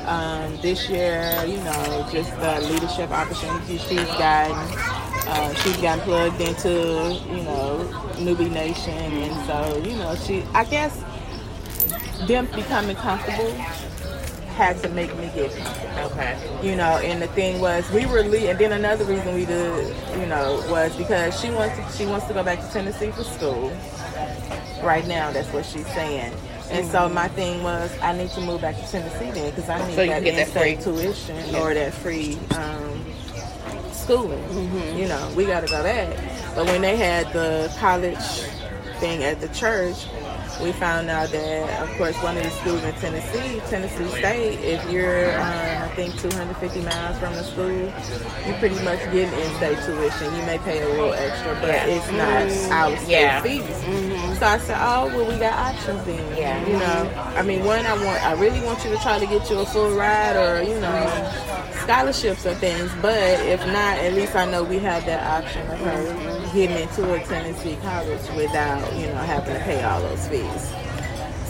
[0.05, 4.55] Um, this year, you know, just the leadership opportunities she's gotten.
[5.29, 10.43] Uh, she's gotten plugged into, you know, Newbie Nation, and so you know, she.
[10.53, 11.01] I guess
[12.25, 13.51] them becoming comfortable
[14.58, 16.60] had to make me get comfortable Okay.
[16.63, 19.95] you know and the thing was we were le- and then another reason we did
[20.19, 23.23] you know was because she wants to, she wants to go back to tennessee for
[23.23, 23.71] school.
[24.84, 26.34] Right now that's what she's saying.
[26.71, 29.77] And so my thing was i need to move back to tennessee then because i
[29.88, 33.06] need So that get that free- tuition or that free um,
[33.91, 36.08] schooling you know we got to go back.
[36.56, 38.17] But when they had the college
[38.99, 40.08] thing at the church
[40.62, 44.89] we found out that, of course, one of the schools in Tennessee, Tennessee State, if
[44.89, 50.34] you're, um, I think, 250 miles from the school, you pretty much get in-state tuition.
[50.36, 51.86] You may pay a little extra, but Yeah.
[51.86, 52.72] it's not mm-hmm.
[52.72, 53.41] out-of-state Yeah.
[53.41, 53.63] fees.
[53.63, 54.36] Mm-hmm.
[54.36, 56.38] So I said, oh, well, we got options then.
[56.38, 56.65] Yeah.
[56.67, 59.50] You know, I mean, one, I want, I really want you to try to get
[59.50, 62.91] you a full ride or, you know, scholarships or things.
[63.02, 66.58] But if not, at least I know we have that option of her mm-hmm.
[66.58, 70.46] getting into a Tennessee college without, you know, having to pay all those fees.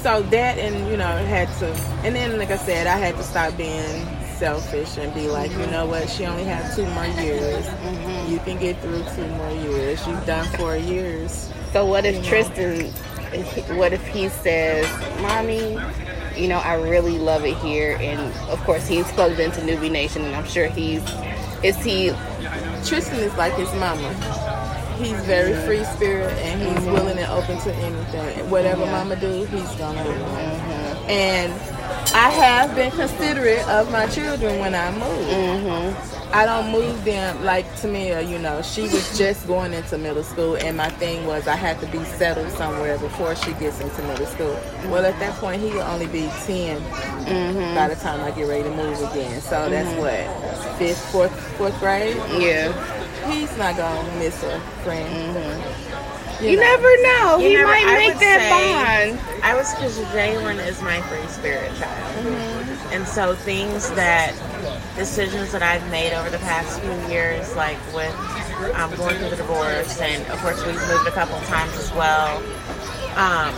[0.01, 1.67] So that and you know had to,
[2.05, 4.05] and then like I said, I had to stop being
[4.38, 5.71] selfish and be like, you mm-hmm.
[5.71, 7.65] know what, she only had two more years.
[7.65, 8.31] Mm-hmm.
[8.31, 10.05] You can get through two more years.
[10.05, 11.51] You've done four years.
[11.73, 12.91] So what if Tristan?
[13.77, 14.88] What if he says,
[15.21, 15.77] "Mommy,
[16.38, 17.97] you know, I really love it here.
[17.99, 21.03] And of course, he's plugged into Newbie Nation, and I'm sure he's
[21.63, 22.13] is he
[22.86, 24.13] Tristan is like his mama.
[24.97, 28.49] He's very free spirit and he's willing and open to anything.
[28.49, 30.12] Whatever mama do, he's gonna do.
[31.07, 31.53] And
[32.13, 36.13] I have been considerate of my children when I move.
[36.33, 40.55] I don't move them like Tamia, you know, she was just going into middle school
[40.57, 44.25] and my thing was I had to be settled somewhere before she gets into middle
[44.25, 44.60] school.
[44.89, 46.81] Well at that point he'll only be 10
[47.75, 49.39] by the time I get ready to move again.
[49.41, 50.65] So that's mm-hmm.
[50.65, 52.17] what, fifth, fourth, fourth grade?
[52.39, 52.73] yeah.
[53.30, 55.36] He's not gonna miss a friend.
[56.42, 56.62] You, know.
[56.62, 57.38] never know.
[57.40, 59.44] You he never- might I make that say- bond.
[59.44, 62.94] I was because Jalen is my free spirit child, Mm-hmm.
[62.94, 64.34] and so things that
[64.96, 68.13] decisions that I've made over the past few years, like with
[68.76, 72.38] um, going through the divorce, and of course we've moved a couple times as well.
[73.16, 73.54] Um,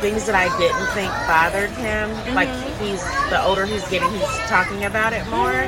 [0.00, 2.84] things that I didn't think bothered him, like Mm-hmm.
[2.84, 5.62] he's the older he's getting, he's talking about it more,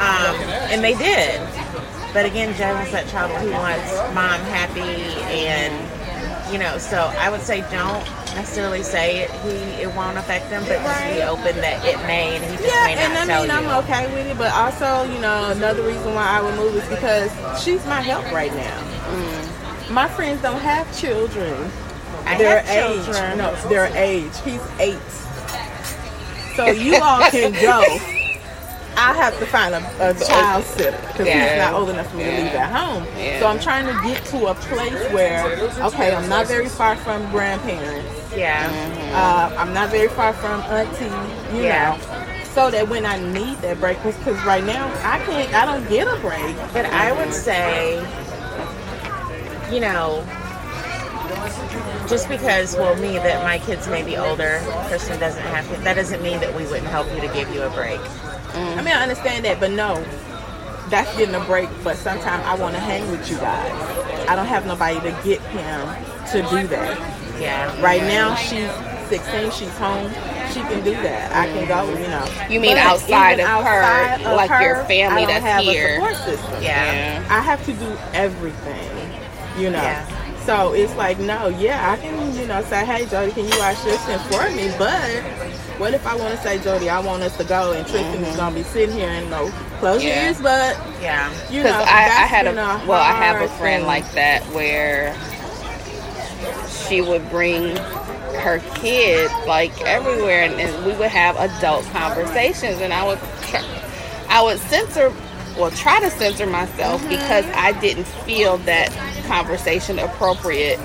[0.00, 0.36] um,
[0.72, 1.40] and they did.
[2.12, 4.80] But again, Jalen's that child he wants mom happy
[5.30, 5.72] and
[6.52, 10.62] you know, so I would say don't necessarily say it he it won't affect him,
[10.64, 13.26] but just be open that it may and he just Yeah, may not and I
[13.26, 13.56] tell mean you.
[13.68, 16.88] I'm okay with it, but also, you know, another reason why I would move is
[16.88, 17.30] because
[17.62, 18.82] she's my help right now.
[19.14, 19.90] Mm.
[19.92, 21.70] My friends don't have children.
[22.26, 23.38] I their have age, children.
[23.38, 24.32] no, their age.
[24.44, 24.98] He's eight,
[26.56, 27.82] so you all can go.
[29.02, 31.48] I have to find a, a child sitter because Yeah.
[31.48, 33.06] he's not old enough for me to leave at home.
[33.16, 33.40] Yeah.
[33.40, 35.46] So I'm trying to get to a place where,
[35.86, 38.06] okay, I'm not very far from grandparents.
[38.36, 38.68] Yeah.
[39.14, 41.96] Uh, I'm not very far from auntie, you Yeah.
[41.96, 42.44] know.
[42.54, 46.06] So that when I need that break, because right now I can't, I don't get
[46.06, 46.54] a break.
[46.74, 47.96] But I would say,
[49.72, 50.22] you know,
[52.08, 55.94] just because, well, me, that my kids may be older, Kristen doesn't have to, that
[55.94, 58.00] doesn't mean that we wouldn't help you to give you a break.
[58.54, 60.02] I mean, I understand that, but no,
[60.88, 61.68] that's getting a break.
[61.82, 64.28] But sometimes I want to hang with you guys.
[64.28, 65.86] I don't have nobody to get him
[66.32, 66.98] to do that.
[67.40, 67.80] Yeah.
[67.82, 68.70] Right now, she's
[69.08, 70.10] 16, she's home.
[70.52, 71.32] She can do that.
[71.32, 72.26] I can go, you know.
[72.48, 76.00] You mean But outside of her, of like your family that's have here.
[76.16, 76.62] System.
[76.62, 77.24] Yeah.
[77.30, 79.22] I have to do everything,
[79.60, 79.82] you know.
[79.82, 80.06] Yeah.
[80.44, 83.80] So it's like, no, yeah, I can, you know, say, hey, Jody, can you watch
[83.82, 84.72] Tristan for me?
[84.78, 85.22] But
[85.80, 88.36] what if I want to say, Jody, I want us to go, and Tristan is
[88.36, 90.26] gonna be sitting here and no, close Yeah.
[90.26, 91.32] ears, but Yeah.
[91.50, 92.54] you know, I, I had a a
[92.86, 93.86] well, I have a friend thing.
[93.86, 95.16] like that where
[96.68, 102.92] she would bring her kid like everywhere, and, and we would have adult conversations, and
[102.92, 103.18] I would
[104.28, 105.12] I would censor,
[105.58, 107.10] well, try to censor myself Mm-hmm.
[107.10, 108.90] because I didn't feel that
[109.26, 110.78] conversation appropriate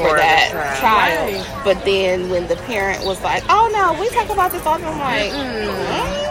[0.00, 0.78] for, For that child.
[0.80, 1.34] child.
[1.34, 1.46] Right.
[1.62, 4.84] But then when the parent was like, "Oh no, we talk about this all the
[4.84, 5.30] time," I'm like.
[5.32, 6.26] "Hmm?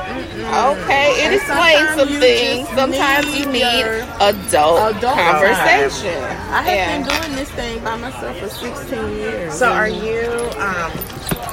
[0.53, 2.67] Okay, it And explains sometimes some you things.
[2.67, 3.85] just Sometimes you need need
[4.19, 6.37] adult, adult conversation.
[6.49, 6.85] I have Yeah.
[6.85, 9.53] been doing this thing by myself for 16 years.
[9.53, 10.91] So are you um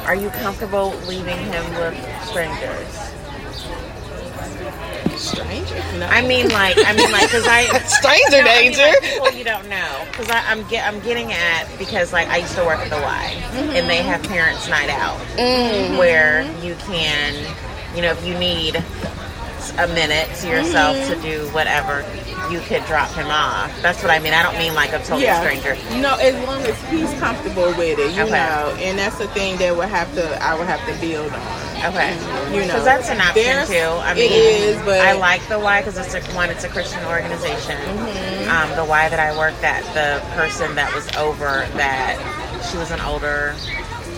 [0.06, 3.15] are you comfortable leaving him with strangers?
[5.44, 5.84] Strangers?
[6.00, 6.06] No.
[6.06, 7.64] I mean like I mean like because I
[8.00, 8.82] Stranger No, I mean, danger.
[8.82, 12.54] like, people you don't know because I'm get I'm getting at because like I used
[12.56, 13.24] to work at the Y
[13.76, 15.98] and they have parents night out Mm.
[15.98, 17.34] where you can
[17.94, 18.82] you know if you need
[19.78, 22.04] a minute to yourself to do whatever
[22.50, 23.70] you could drop him off.
[23.82, 24.32] That's what I mean.
[24.32, 25.40] I don't mean like a total yeah.
[25.40, 25.74] stranger.
[26.00, 28.30] No, as long as he's comfortable with it, you Okay.
[28.32, 31.66] know, and that's the thing that would have to I would have to build on.
[31.92, 32.14] Okay,
[32.54, 33.74] You know, because that's an option There's- too.
[34.00, 37.04] I mean, is, but- I like the Y because it's a, one, it's a Christian
[37.04, 37.76] organization.
[37.76, 38.50] Mm-hmm.
[38.50, 42.16] Um, the Y that I worked at, the person that was over that,
[42.70, 43.54] she was an older,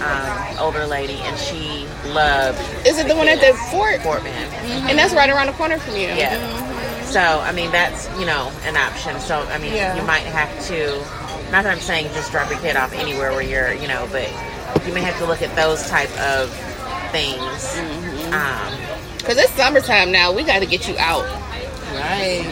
[0.00, 4.00] um, older lady, and she loved Is it the one at the fort?
[4.02, 4.52] Fort Ben.
[4.88, 6.08] And that's right around the corner from you.
[6.08, 7.02] Yeah.
[7.04, 9.18] So I mean, that's you know an option.
[9.20, 9.96] So I mean, Yeah.
[9.96, 10.98] you might have to.
[11.50, 14.28] Not that I'm saying just drop your kid off anywhere where you're, you know, but
[14.86, 16.50] you may have to look at those type of
[17.10, 17.40] things.
[17.40, 18.34] Mm-hmm.
[18.34, 20.30] Um, Because it's summertime now.
[20.32, 21.24] We got to get you out.
[21.94, 22.44] Right.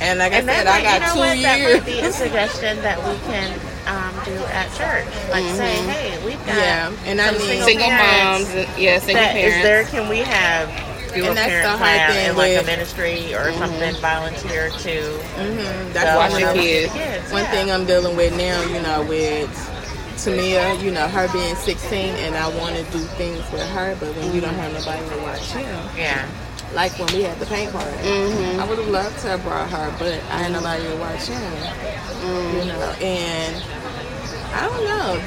[0.00, 1.76] And like And I said, that I got you know two what, that years.
[1.78, 5.06] might be a suggestion that we can um, do at church.
[5.30, 9.22] Like say, hey, we've got Yeah, and I mean- single, Single moms, and, yeah, single
[9.22, 9.56] that parents.
[9.56, 9.84] Is there.
[9.84, 10.68] Can we have
[11.14, 13.94] do And a that's parent the hard plan thing in like a ministry or something?
[13.96, 16.92] Volunteer to Mhm, That's Watch one your of- kids.
[16.92, 17.32] kids.
[17.32, 17.50] One yeah.
[17.52, 19.50] thing I'm dealing with now, you know, with
[20.16, 24.14] Tamia, you know, her being 16, and I want to do things with her, but
[24.16, 26.24] when you don't have nobody to watch him, Yeah.
[26.74, 28.60] Like when we had the paint party, Mm-hmm.
[28.60, 31.42] I would have loved to have brought her, but I had nobody to watch him,
[32.58, 33.62] you know, and
[34.52, 35.22] I don't know.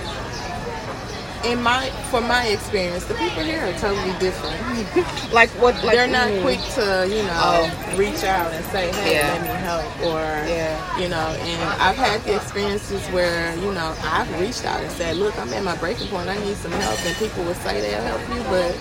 [1.45, 4.55] In my for my experience, the people here are totally different.
[5.33, 5.75] Like what?
[5.83, 9.27] Like They're not mm, quick to, you know, reach out and say, "Hey, Yeah.
[9.33, 10.99] let me help," or Yeah.
[10.99, 11.27] you know.
[11.41, 15.51] And I've had the experiences where, you know, I've reached out and said, "Look, I'm
[15.53, 16.29] at my breaking point.
[16.29, 18.71] I need some help," and people would say they'll help you, but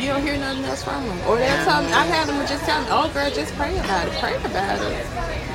[0.00, 1.18] you don't hear nothing else from them.
[1.28, 4.08] Or they'll tell me, I've had them just tell me, "Oh, girl, just pray about
[4.08, 4.14] it.
[4.18, 5.06] Pray about it."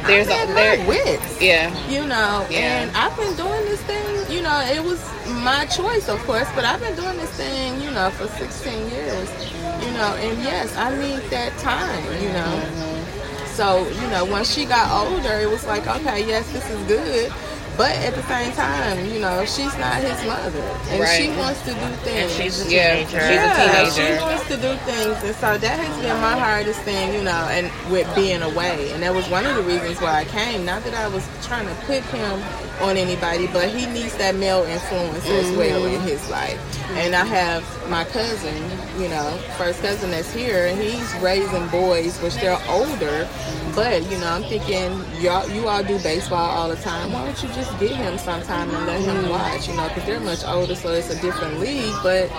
[0.06, 0.88] There's a there.
[0.88, 1.68] wits Yeah.
[1.90, 2.60] you know Yeah.
[2.84, 5.02] and i've been doing this thing you know it was
[5.44, 9.30] my choice of course but i've been doing this thing you know for 16 years
[9.84, 12.46] you know and yes i need that time you know.
[12.46, 13.46] Mm-hmm.
[13.58, 17.34] So you know when she got older it was like okay yes this is good
[17.76, 21.74] but at the same time you know she's not his mother and she wants to
[21.74, 22.36] do And things.
[22.36, 24.18] she's a Yeah, she's a teenager.
[24.18, 27.46] she wants to do things, and so that has been my hardest thing, you know,
[27.52, 30.66] and with being away, and that was one of the reasons why I came.
[30.66, 32.40] Not that I was trying to put him
[32.82, 36.08] on anybody, but he needs that male influence as well in mm-hmm.
[36.08, 36.60] his life.
[36.92, 38.56] And I have my cousin,
[39.02, 43.28] you know, first cousin that's here, and he's raising boys, which they're older,
[43.76, 47.12] but you know, I'm thinking y'all, you all do baseball all the time.
[47.12, 50.20] Why don't you just get him sometime and let him watch, you know, because they're
[50.20, 52.30] much older, so it's a different league, but.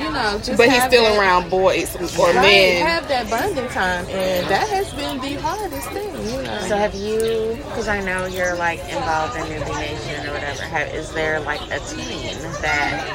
[0.00, 2.86] You know, just But he's still that- around boys or Right, men.
[2.86, 6.60] have that bonding time, and that has been the hardest thing, you know.
[6.68, 7.58] So have you?
[7.68, 10.62] Because I know you're like involved in Newbie Nation or whatever.
[10.62, 13.06] Have, is there like a team that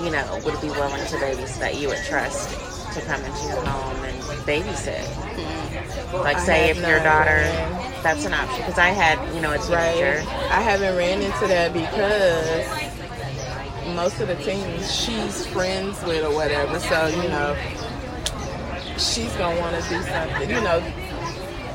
[0.00, 2.50] you know would be willing to babysit that you would trust
[2.94, 5.04] to come into your home and babysit?
[5.04, 6.16] Hmm.
[6.16, 8.02] Like, I say if your daughter, ran.
[8.02, 8.56] that's an option.
[8.58, 10.18] Because I had, you know, a teenager.
[10.18, 10.50] Right.
[10.50, 12.66] I haven't ran into that because
[13.94, 16.78] most of the teams she's friends with or whatever.
[16.80, 17.56] So you know,
[18.98, 20.50] she's gonna want to do something.
[20.50, 20.78] You know,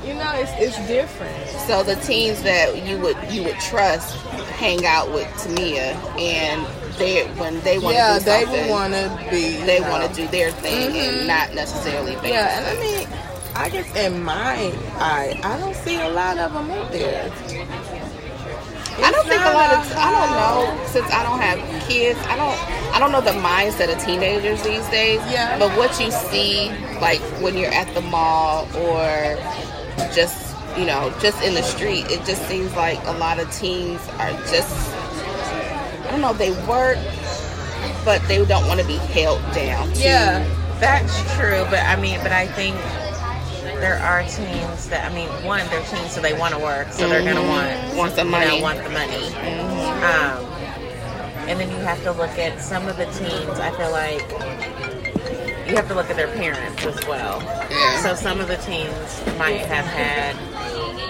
[0.05, 1.47] you know, it's it's different.
[1.67, 4.15] So the teams that you would you would trust
[4.57, 6.65] hang out with Tamia, and
[6.97, 9.57] they when they want to Yeah, do they something, want to be.
[9.65, 11.27] they want to do their thing and mm-hmm.
[11.27, 12.13] not necessarily.
[12.27, 13.07] Yeah, and I mean,
[13.55, 17.31] I guess in my eye, I don't see a lot of them out there.
[19.03, 22.19] I don't think a lot of I don't know since I don't have kids.
[22.27, 22.57] I don't
[22.95, 25.19] I don't know the mindset of teenagers these days.
[25.31, 25.59] Yeah.
[25.59, 26.69] But what you see
[27.01, 29.35] like when you're at the mall or
[30.13, 34.01] just you know just in the street, it just seems like a lot of teens
[34.19, 34.93] are just
[36.05, 36.97] I don't know they work,
[38.05, 39.91] but they don't want to be held down.
[39.95, 40.45] Yeah,
[40.79, 42.75] That's true, but I mean, but I think
[43.79, 47.07] there are teams that I mean, one, they're teens, so they want to work, so
[47.09, 49.25] they're gonna want Want some you know, want the money.
[50.03, 50.45] Um,
[51.47, 53.59] and then you have to look at some of the teams.
[53.59, 54.21] I feel like
[55.69, 57.41] you have to look at their parents as well.
[57.69, 58.01] Yeah.
[58.01, 60.35] So some of the teams might have had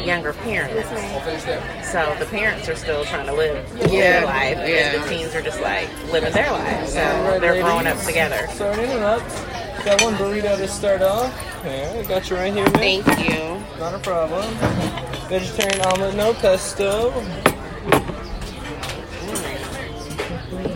[0.06, 0.88] younger parents,
[1.92, 4.94] so the parents are still trying to live Yeah, their life, yeah.
[4.94, 6.88] and the teens are just like living their life.
[6.90, 8.48] So Alright, they're growing up together.
[8.52, 9.24] Starting it up.
[9.86, 11.32] Got one burrito to start off.
[11.64, 13.04] Yeah, I got you right here, man.
[13.04, 13.64] Thank you.
[13.78, 14.44] Not a problem.
[15.30, 17.14] Vegetarian omelet, no pesto.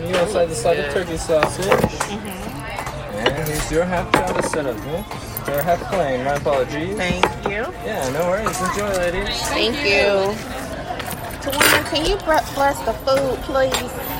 [0.06, 1.66] You also the side of turkey sausage.
[1.66, 3.26] Mm-hmm.
[3.26, 5.04] And here's your half pound of setup, man.
[5.48, 6.96] Or half plain, my apologies.
[6.96, 7.66] Thank you.
[7.84, 8.60] Yeah, no worries.
[8.60, 9.42] Enjoy, ladies.
[9.48, 10.36] Thank you.
[11.42, 14.19] Tawana, can you bless the food, please?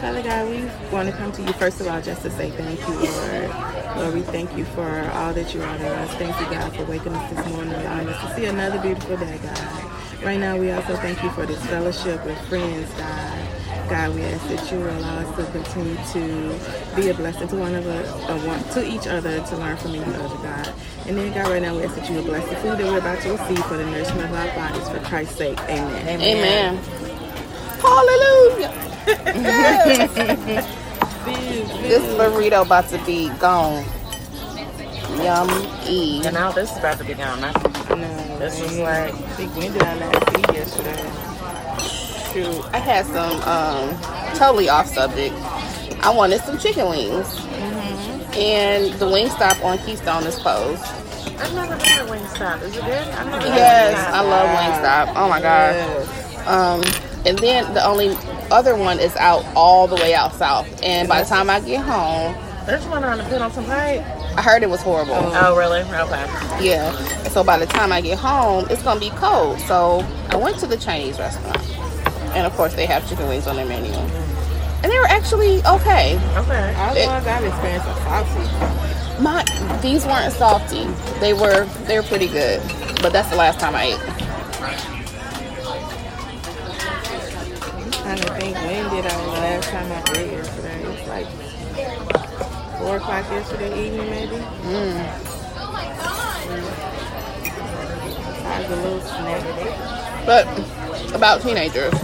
[0.00, 2.80] Father God, we want to come to you first of all just to say thank
[2.88, 3.96] you, Lord.
[3.98, 6.10] Lord, we thank you for all that you are to us.
[6.14, 9.38] Thank you, God, for waking us this morning, allowing us to see another beautiful day,
[9.42, 10.24] God.
[10.24, 13.48] Right now, we also thank you for this fellowship with friends, God.
[13.90, 17.56] God, we ask that you will allow us to continue to be a blessing to
[17.56, 20.72] one of us, or one, to each other, to learn from each other, God.
[21.08, 22.98] And then, God, right now, we ask that you will bless the food that we're
[22.98, 24.88] about to receive for the nourishment of our bodies.
[24.88, 26.20] For Christ's sake, amen.
[26.22, 26.76] Amen.
[27.82, 28.89] Hallelujah.
[31.90, 33.84] This burrito about to be gone.
[35.22, 36.22] Yum-y.
[36.24, 37.40] And now this is about to be gone.
[37.40, 37.52] No,
[38.38, 41.10] This is like- I think did I last eat yesterday?
[42.32, 45.34] Shoot, I had some um, totally off subject.
[46.02, 47.44] I wanted some chicken wings,
[48.36, 50.82] and the wing stop on Keystone is closed.
[51.40, 52.62] I've never been to Wingstop.
[52.62, 53.08] Is it good?
[53.14, 53.98] I've never Yes.
[54.14, 55.12] I love Wingstop.
[55.16, 55.74] Oh my god.
[55.74, 56.46] Yes.
[56.46, 56.82] Um,
[57.26, 58.14] and then the only
[58.50, 60.66] other one is out all the way out south.
[60.82, 62.34] And by the time I get home,
[62.66, 64.00] There's one on the Pendleton Pike.
[64.36, 65.14] I heard it was horrible.
[65.16, 65.80] Oh, really?
[65.80, 66.64] Okay.
[66.64, 66.92] Yeah.
[67.30, 69.58] So by the time I get home, it's gonna be cold.
[69.60, 71.58] So I went to the Chinese restaurant,
[72.34, 76.16] and of course they have chicken wings on their menu, and they were actually okay.
[76.36, 76.74] Okay.
[76.78, 79.22] All the It- ones I've experienced are salty.
[79.22, 79.44] My
[79.82, 80.84] these weren't salty.
[81.18, 82.60] They were they were pretty good,
[83.02, 84.89] but that's the last time I ate.
[88.16, 90.82] Trying to think when did I the last time I ate yesterday?
[90.82, 91.28] It's like
[92.78, 94.34] four o'clock yesterday evening maybe.
[94.34, 94.96] Mm.
[98.46, 100.26] I was a little snack.
[100.26, 101.94] But about teenagers.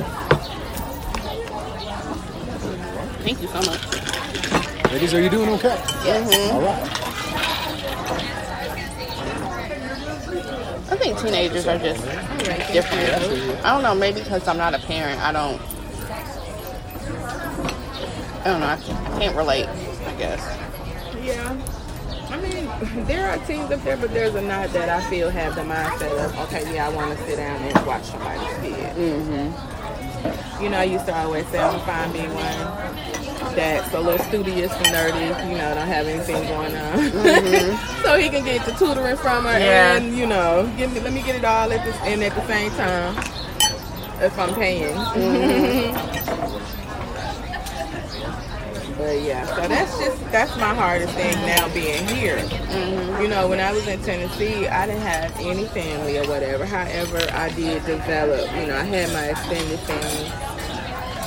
[3.24, 4.92] Thank you so much.
[4.92, 5.76] Ladies, are you doing okay?
[5.76, 6.54] Mhm.
[6.54, 6.82] All right.
[10.88, 12.04] I think teenagers are just
[12.72, 13.64] different.
[13.64, 15.75] I don't know, maybe because I'm not a parent, I don't.
[18.46, 18.68] I don't know.
[18.68, 19.66] I can't relate.
[19.66, 20.40] I guess.
[21.20, 21.50] Yeah.
[22.30, 25.56] I mean, there are teams up there, but there's a lot that I feel have
[25.56, 28.94] the mindset of, okay, yeah, I want to sit down and watch somebody's kid.
[28.94, 30.62] Mm-hmm.
[30.62, 34.70] You know, I used to always say I'm fine being one that's a little studious
[34.72, 36.98] and nerdy, you know, don't have anything going on.
[36.98, 38.02] Mm-hmm.
[38.04, 39.96] so he can get the tutoring from her Yeah.
[39.96, 42.46] and, you know, give me, let me get it all at the, and at the
[42.46, 43.16] same time
[44.22, 44.94] if I'm paying.
[49.06, 52.38] But yeah, so that's just that's my hardest thing now being here.
[52.38, 53.22] Mm-hmm.
[53.22, 56.66] You know, when I was in Tennessee, I didn't have any family or whatever.
[56.66, 58.50] However, I did develop.
[58.56, 60.26] You know, I had my extended family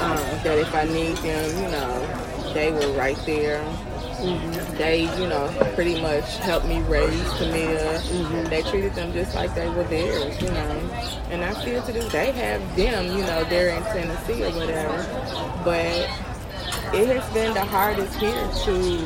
[0.01, 3.63] um, that if I need them, you know, they were right there.
[4.19, 4.75] Mm-hmm.
[4.75, 7.77] They, you know, pretty much helped me raise Camille.
[7.77, 8.49] Uh, mm-hmm.
[8.49, 11.09] They treated them just like they were theirs, you know.
[11.29, 14.97] And I still to this day have them, you know, they're in Tennessee or whatever.
[15.63, 16.09] But
[16.93, 18.97] it has been the hardest here to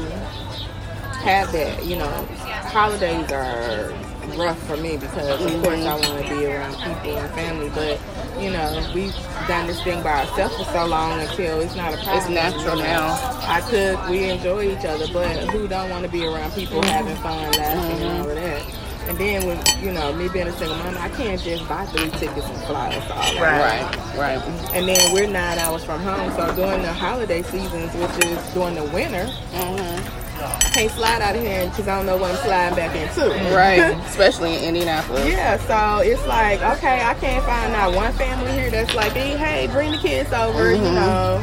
[1.24, 1.86] have that.
[1.86, 2.26] You know,
[2.72, 3.94] holidays are
[4.38, 5.88] rough for me because of course mm-hmm.
[5.88, 8.00] I want to be around people and family, but
[8.42, 9.14] you know we've
[9.48, 12.18] done this thing by ourselves for so long until it's not a problem.
[12.18, 13.08] It's natural you know.
[13.08, 13.40] now.
[13.42, 16.90] I cook, we enjoy each other, but who don't want to be around people mm-hmm.
[16.90, 18.83] having fun, laughing, and all of that.
[19.10, 22.10] And then with you know me being a single mom, I can't just buy three
[22.12, 23.41] tickets and fly us all.
[23.41, 23.82] Right.
[24.16, 24.18] Right.
[24.38, 24.74] Right.
[24.76, 28.76] And then we're nine hours from home, so during the holiday seasons, which is during
[28.76, 30.74] the winter, Mm-hmm.
[30.74, 33.30] can't slide out of here because I don't know what I'm sliding back into.
[33.56, 33.80] Right.
[34.08, 35.26] Especially in Indianapolis.
[35.28, 39.38] yeah, so it's like, okay, I can't find not one family here that's like, hey,
[39.38, 41.39] hey, bring the kids over, you know.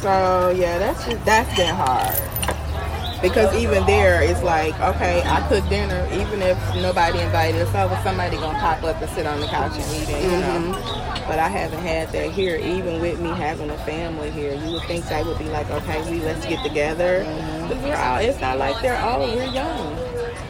[0.00, 2.14] So yeah, that's just that's been hard.
[3.22, 8.00] Because even there, it's like, okay, I cook dinner, even if nobody invited us over,
[8.02, 10.72] somebody gonna pop up and sit on the couch and eat it, you know.
[10.72, 11.28] Mm-hmm.
[11.28, 14.54] But I haven't had that here, even with me having a family here.
[14.54, 17.24] You would think that would be like, okay, we let's get together.
[17.24, 17.68] Mm-hmm.
[17.68, 19.96] Because we're all, it's not like they're old, we're young.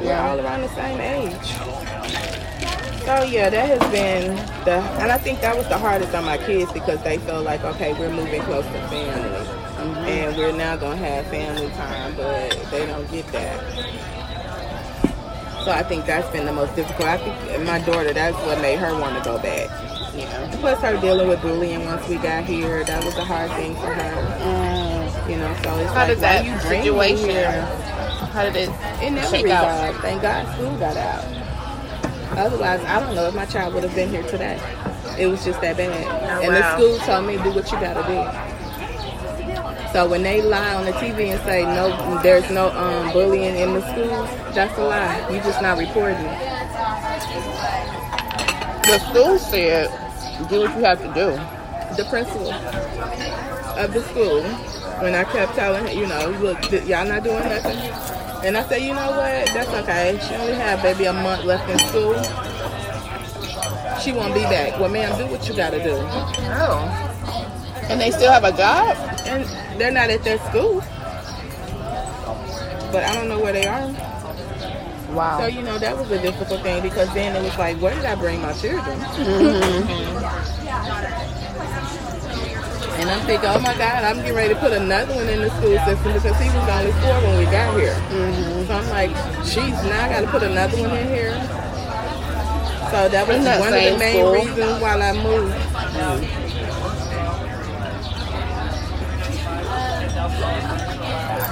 [0.00, 1.90] We're all around the same age.
[3.04, 6.38] So yeah, that has been the, and I think that was the hardest on my
[6.38, 10.97] kids because they felt like, okay, we're moving close to family, and we're now gonna
[10.97, 13.61] have family time, but they don't get that.
[15.64, 17.09] So I think that's been the most difficult.
[17.09, 19.68] I think my daughter, that's what made her want to go back.
[20.14, 20.57] Yeah.
[20.61, 23.93] Plus her dealing with bullying once we got here, that was a hard thing for
[23.93, 24.39] her.
[24.41, 25.31] Mm.
[25.31, 27.28] You know, so it's How like, that you situation?
[27.28, 27.62] here?
[28.33, 28.70] How did it?
[29.12, 29.95] Never Shake out.
[29.97, 31.24] Thank God school got out.
[32.39, 34.59] Otherwise, I don't know if my child would have been here today.
[35.18, 36.07] It was just that bad.
[36.07, 36.61] Oh, and wow.
[36.61, 38.49] the school told me, do what you gotta do.
[39.93, 43.74] So when they lie on the TV and say no, there's no um, bullying in
[43.74, 45.28] the schools, that's a lie.
[45.30, 46.38] You just not reporting it.
[48.86, 49.88] The school said,
[50.49, 51.34] "Do what you have to do."
[51.97, 54.43] The principal of the school,
[55.03, 57.78] when I kept telling her, you know, look, y'all not doing nothing.
[58.47, 59.47] And I said, you know what?
[59.53, 60.18] That's okay.
[60.26, 62.14] She only had maybe a month left in school.
[64.01, 64.78] She won't be back.
[64.78, 65.97] Well, ma'am, do what you gotta do.
[65.99, 67.09] Oh.
[67.91, 68.97] And they still have a job.
[69.26, 69.45] And
[69.80, 70.80] they're not at their school.
[72.93, 73.91] But I don't know where they are.
[75.12, 75.41] Wow.
[75.41, 78.05] So, you know, that was a difficult thing because then it was like, where did
[78.05, 78.99] I bring my children?
[79.01, 79.91] Mm-hmm.
[83.01, 85.51] And I'm thinking, oh my God, I'm getting ready to put another one in the
[85.51, 87.95] school system because he was only four when we got here.
[87.95, 88.66] Mm-hmm.
[88.66, 89.11] So I'm like,
[89.47, 91.32] geez, now I got to put another one in here.
[92.91, 94.34] So that was that one of the main school?
[94.34, 95.55] reasons why I moved.
[95.55, 96.49] Mm-hmm.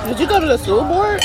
[0.09, 1.21] Did you go to the school board?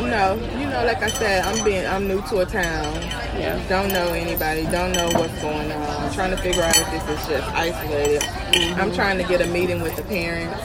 [0.00, 2.92] No, you know, like I said, I'm being, I'm new to a town.
[3.38, 3.64] Yeah.
[3.68, 4.64] Don't know anybody.
[4.64, 6.04] Don't know what's going on.
[6.04, 8.22] I'm trying to figure out if this is just isolated.
[8.22, 8.80] Mm-hmm.
[8.80, 10.60] I'm trying to get a meeting with the parents.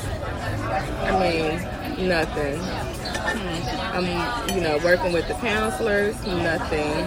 [1.04, 2.60] I mean, nothing.
[3.36, 4.06] I'm,
[4.56, 6.16] you know, working with the counselors.
[6.26, 7.06] Nothing.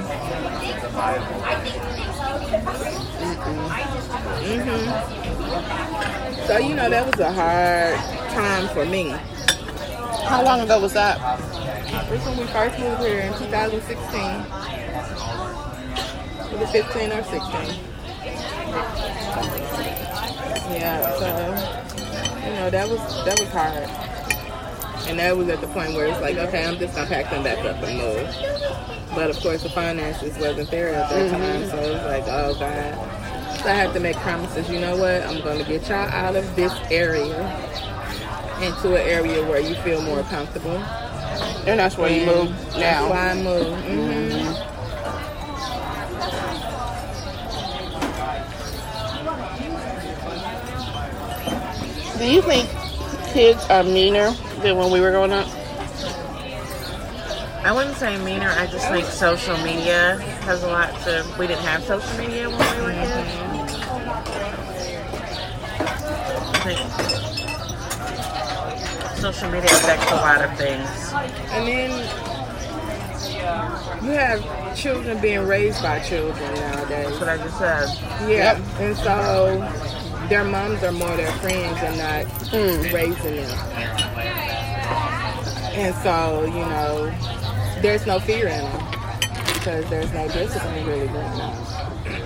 [4.47, 4.87] hmm
[6.47, 7.97] So you know, that was a hard
[8.33, 9.11] time for me.
[10.29, 11.19] How long ago was that?
[12.09, 14.23] This when we first moved here in 2016.
[16.53, 17.81] Was it 15 or 16?
[20.71, 21.27] Yeah, so
[22.47, 23.89] you know that was that was hard,
[25.07, 27.43] and that was at the point where it's like, okay, I'm just gonna pack them
[27.45, 29.15] back up and move.
[29.15, 32.55] But of course, the finances wasn't there at that time, so it was like, oh
[32.59, 33.61] god.
[33.63, 34.69] So I had to make promises.
[34.71, 35.23] You know what?
[35.23, 37.37] I'm gonna get y'all out of this area
[38.63, 40.77] into an area where you feel more comfortable.
[41.67, 43.11] And that's where you And move That's now.
[43.11, 43.85] why I moved.
[43.85, 44.77] hmm
[52.19, 52.69] Do you think
[53.33, 54.31] kids are meaner
[54.67, 55.47] than when we were growing up?
[57.65, 58.51] I wouldn't say meaner.
[58.51, 61.25] I just think social media has a lot to.
[61.39, 63.13] We didn't have social media when we were kids.
[66.53, 66.79] I think
[69.19, 70.89] social media affects a lot of things.
[71.53, 71.91] And then
[74.05, 77.07] you have children being raised by children nowadays.
[77.09, 77.89] That's what I just said.
[78.29, 78.61] Yeah.
[78.79, 79.61] And so
[80.29, 82.93] their moms are more their friends and not Mm.
[82.93, 84.56] raising them.
[85.77, 87.13] And so, you know,
[87.83, 88.87] there's no fear in them
[89.53, 91.67] because there's no discipline really going on.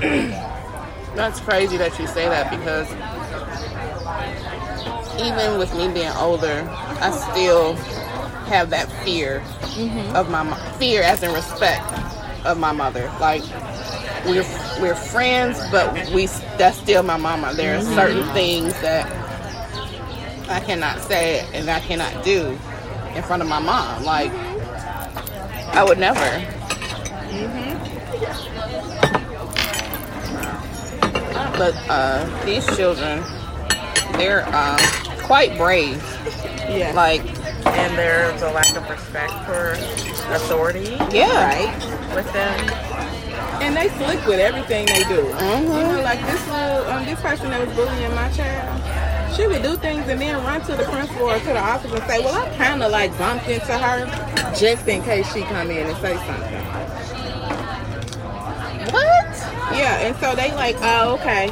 [1.16, 2.88] That's crazy that you say that because
[5.20, 6.64] even with me being older,
[7.00, 7.74] I still
[8.46, 10.14] have that fear mm-hmm.
[10.14, 11.84] of my mo- fear as in respect
[12.46, 13.12] of my mother.
[13.18, 13.42] Like
[14.26, 14.46] we're
[14.80, 16.26] we're friends, but we
[16.56, 17.52] that's still my mama.
[17.54, 18.32] There are certain mm-hmm.
[18.32, 19.10] things that
[20.48, 22.56] I cannot say and I cannot do
[23.14, 24.04] in front of my mom.
[24.04, 24.32] Like
[25.74, 26.20] I would never.
[31.58, 33.22] But uh, these children,
[34.12, 34.78] they're um,
[35.22, 36.02] quite brave.
[36.68, 36.92] Yeah.
[36.94, 37.20] Like,
[37.66, 39.72] And there's a lack of respect for
[40.34, 42.14] authority yeah, right.
[42.14, 42.70] with them.
[43.62, 45.22] And they slick with everything they do.
[45.22, 45.62] Mhm.
[45.62, 48.80] You know, like this little, um, this person that was bullying my child,
[49.36, 52.02] she would do things and then run to the principal or to the office and
[52.04, 54.06] say, "Well, I kind of like bumped into her,
[54.54, 56.64] just in case she come in and say something."
[58.92, 59.26] What?
[59.76, 61.50] Yeah, and so they like, "Oh, okay."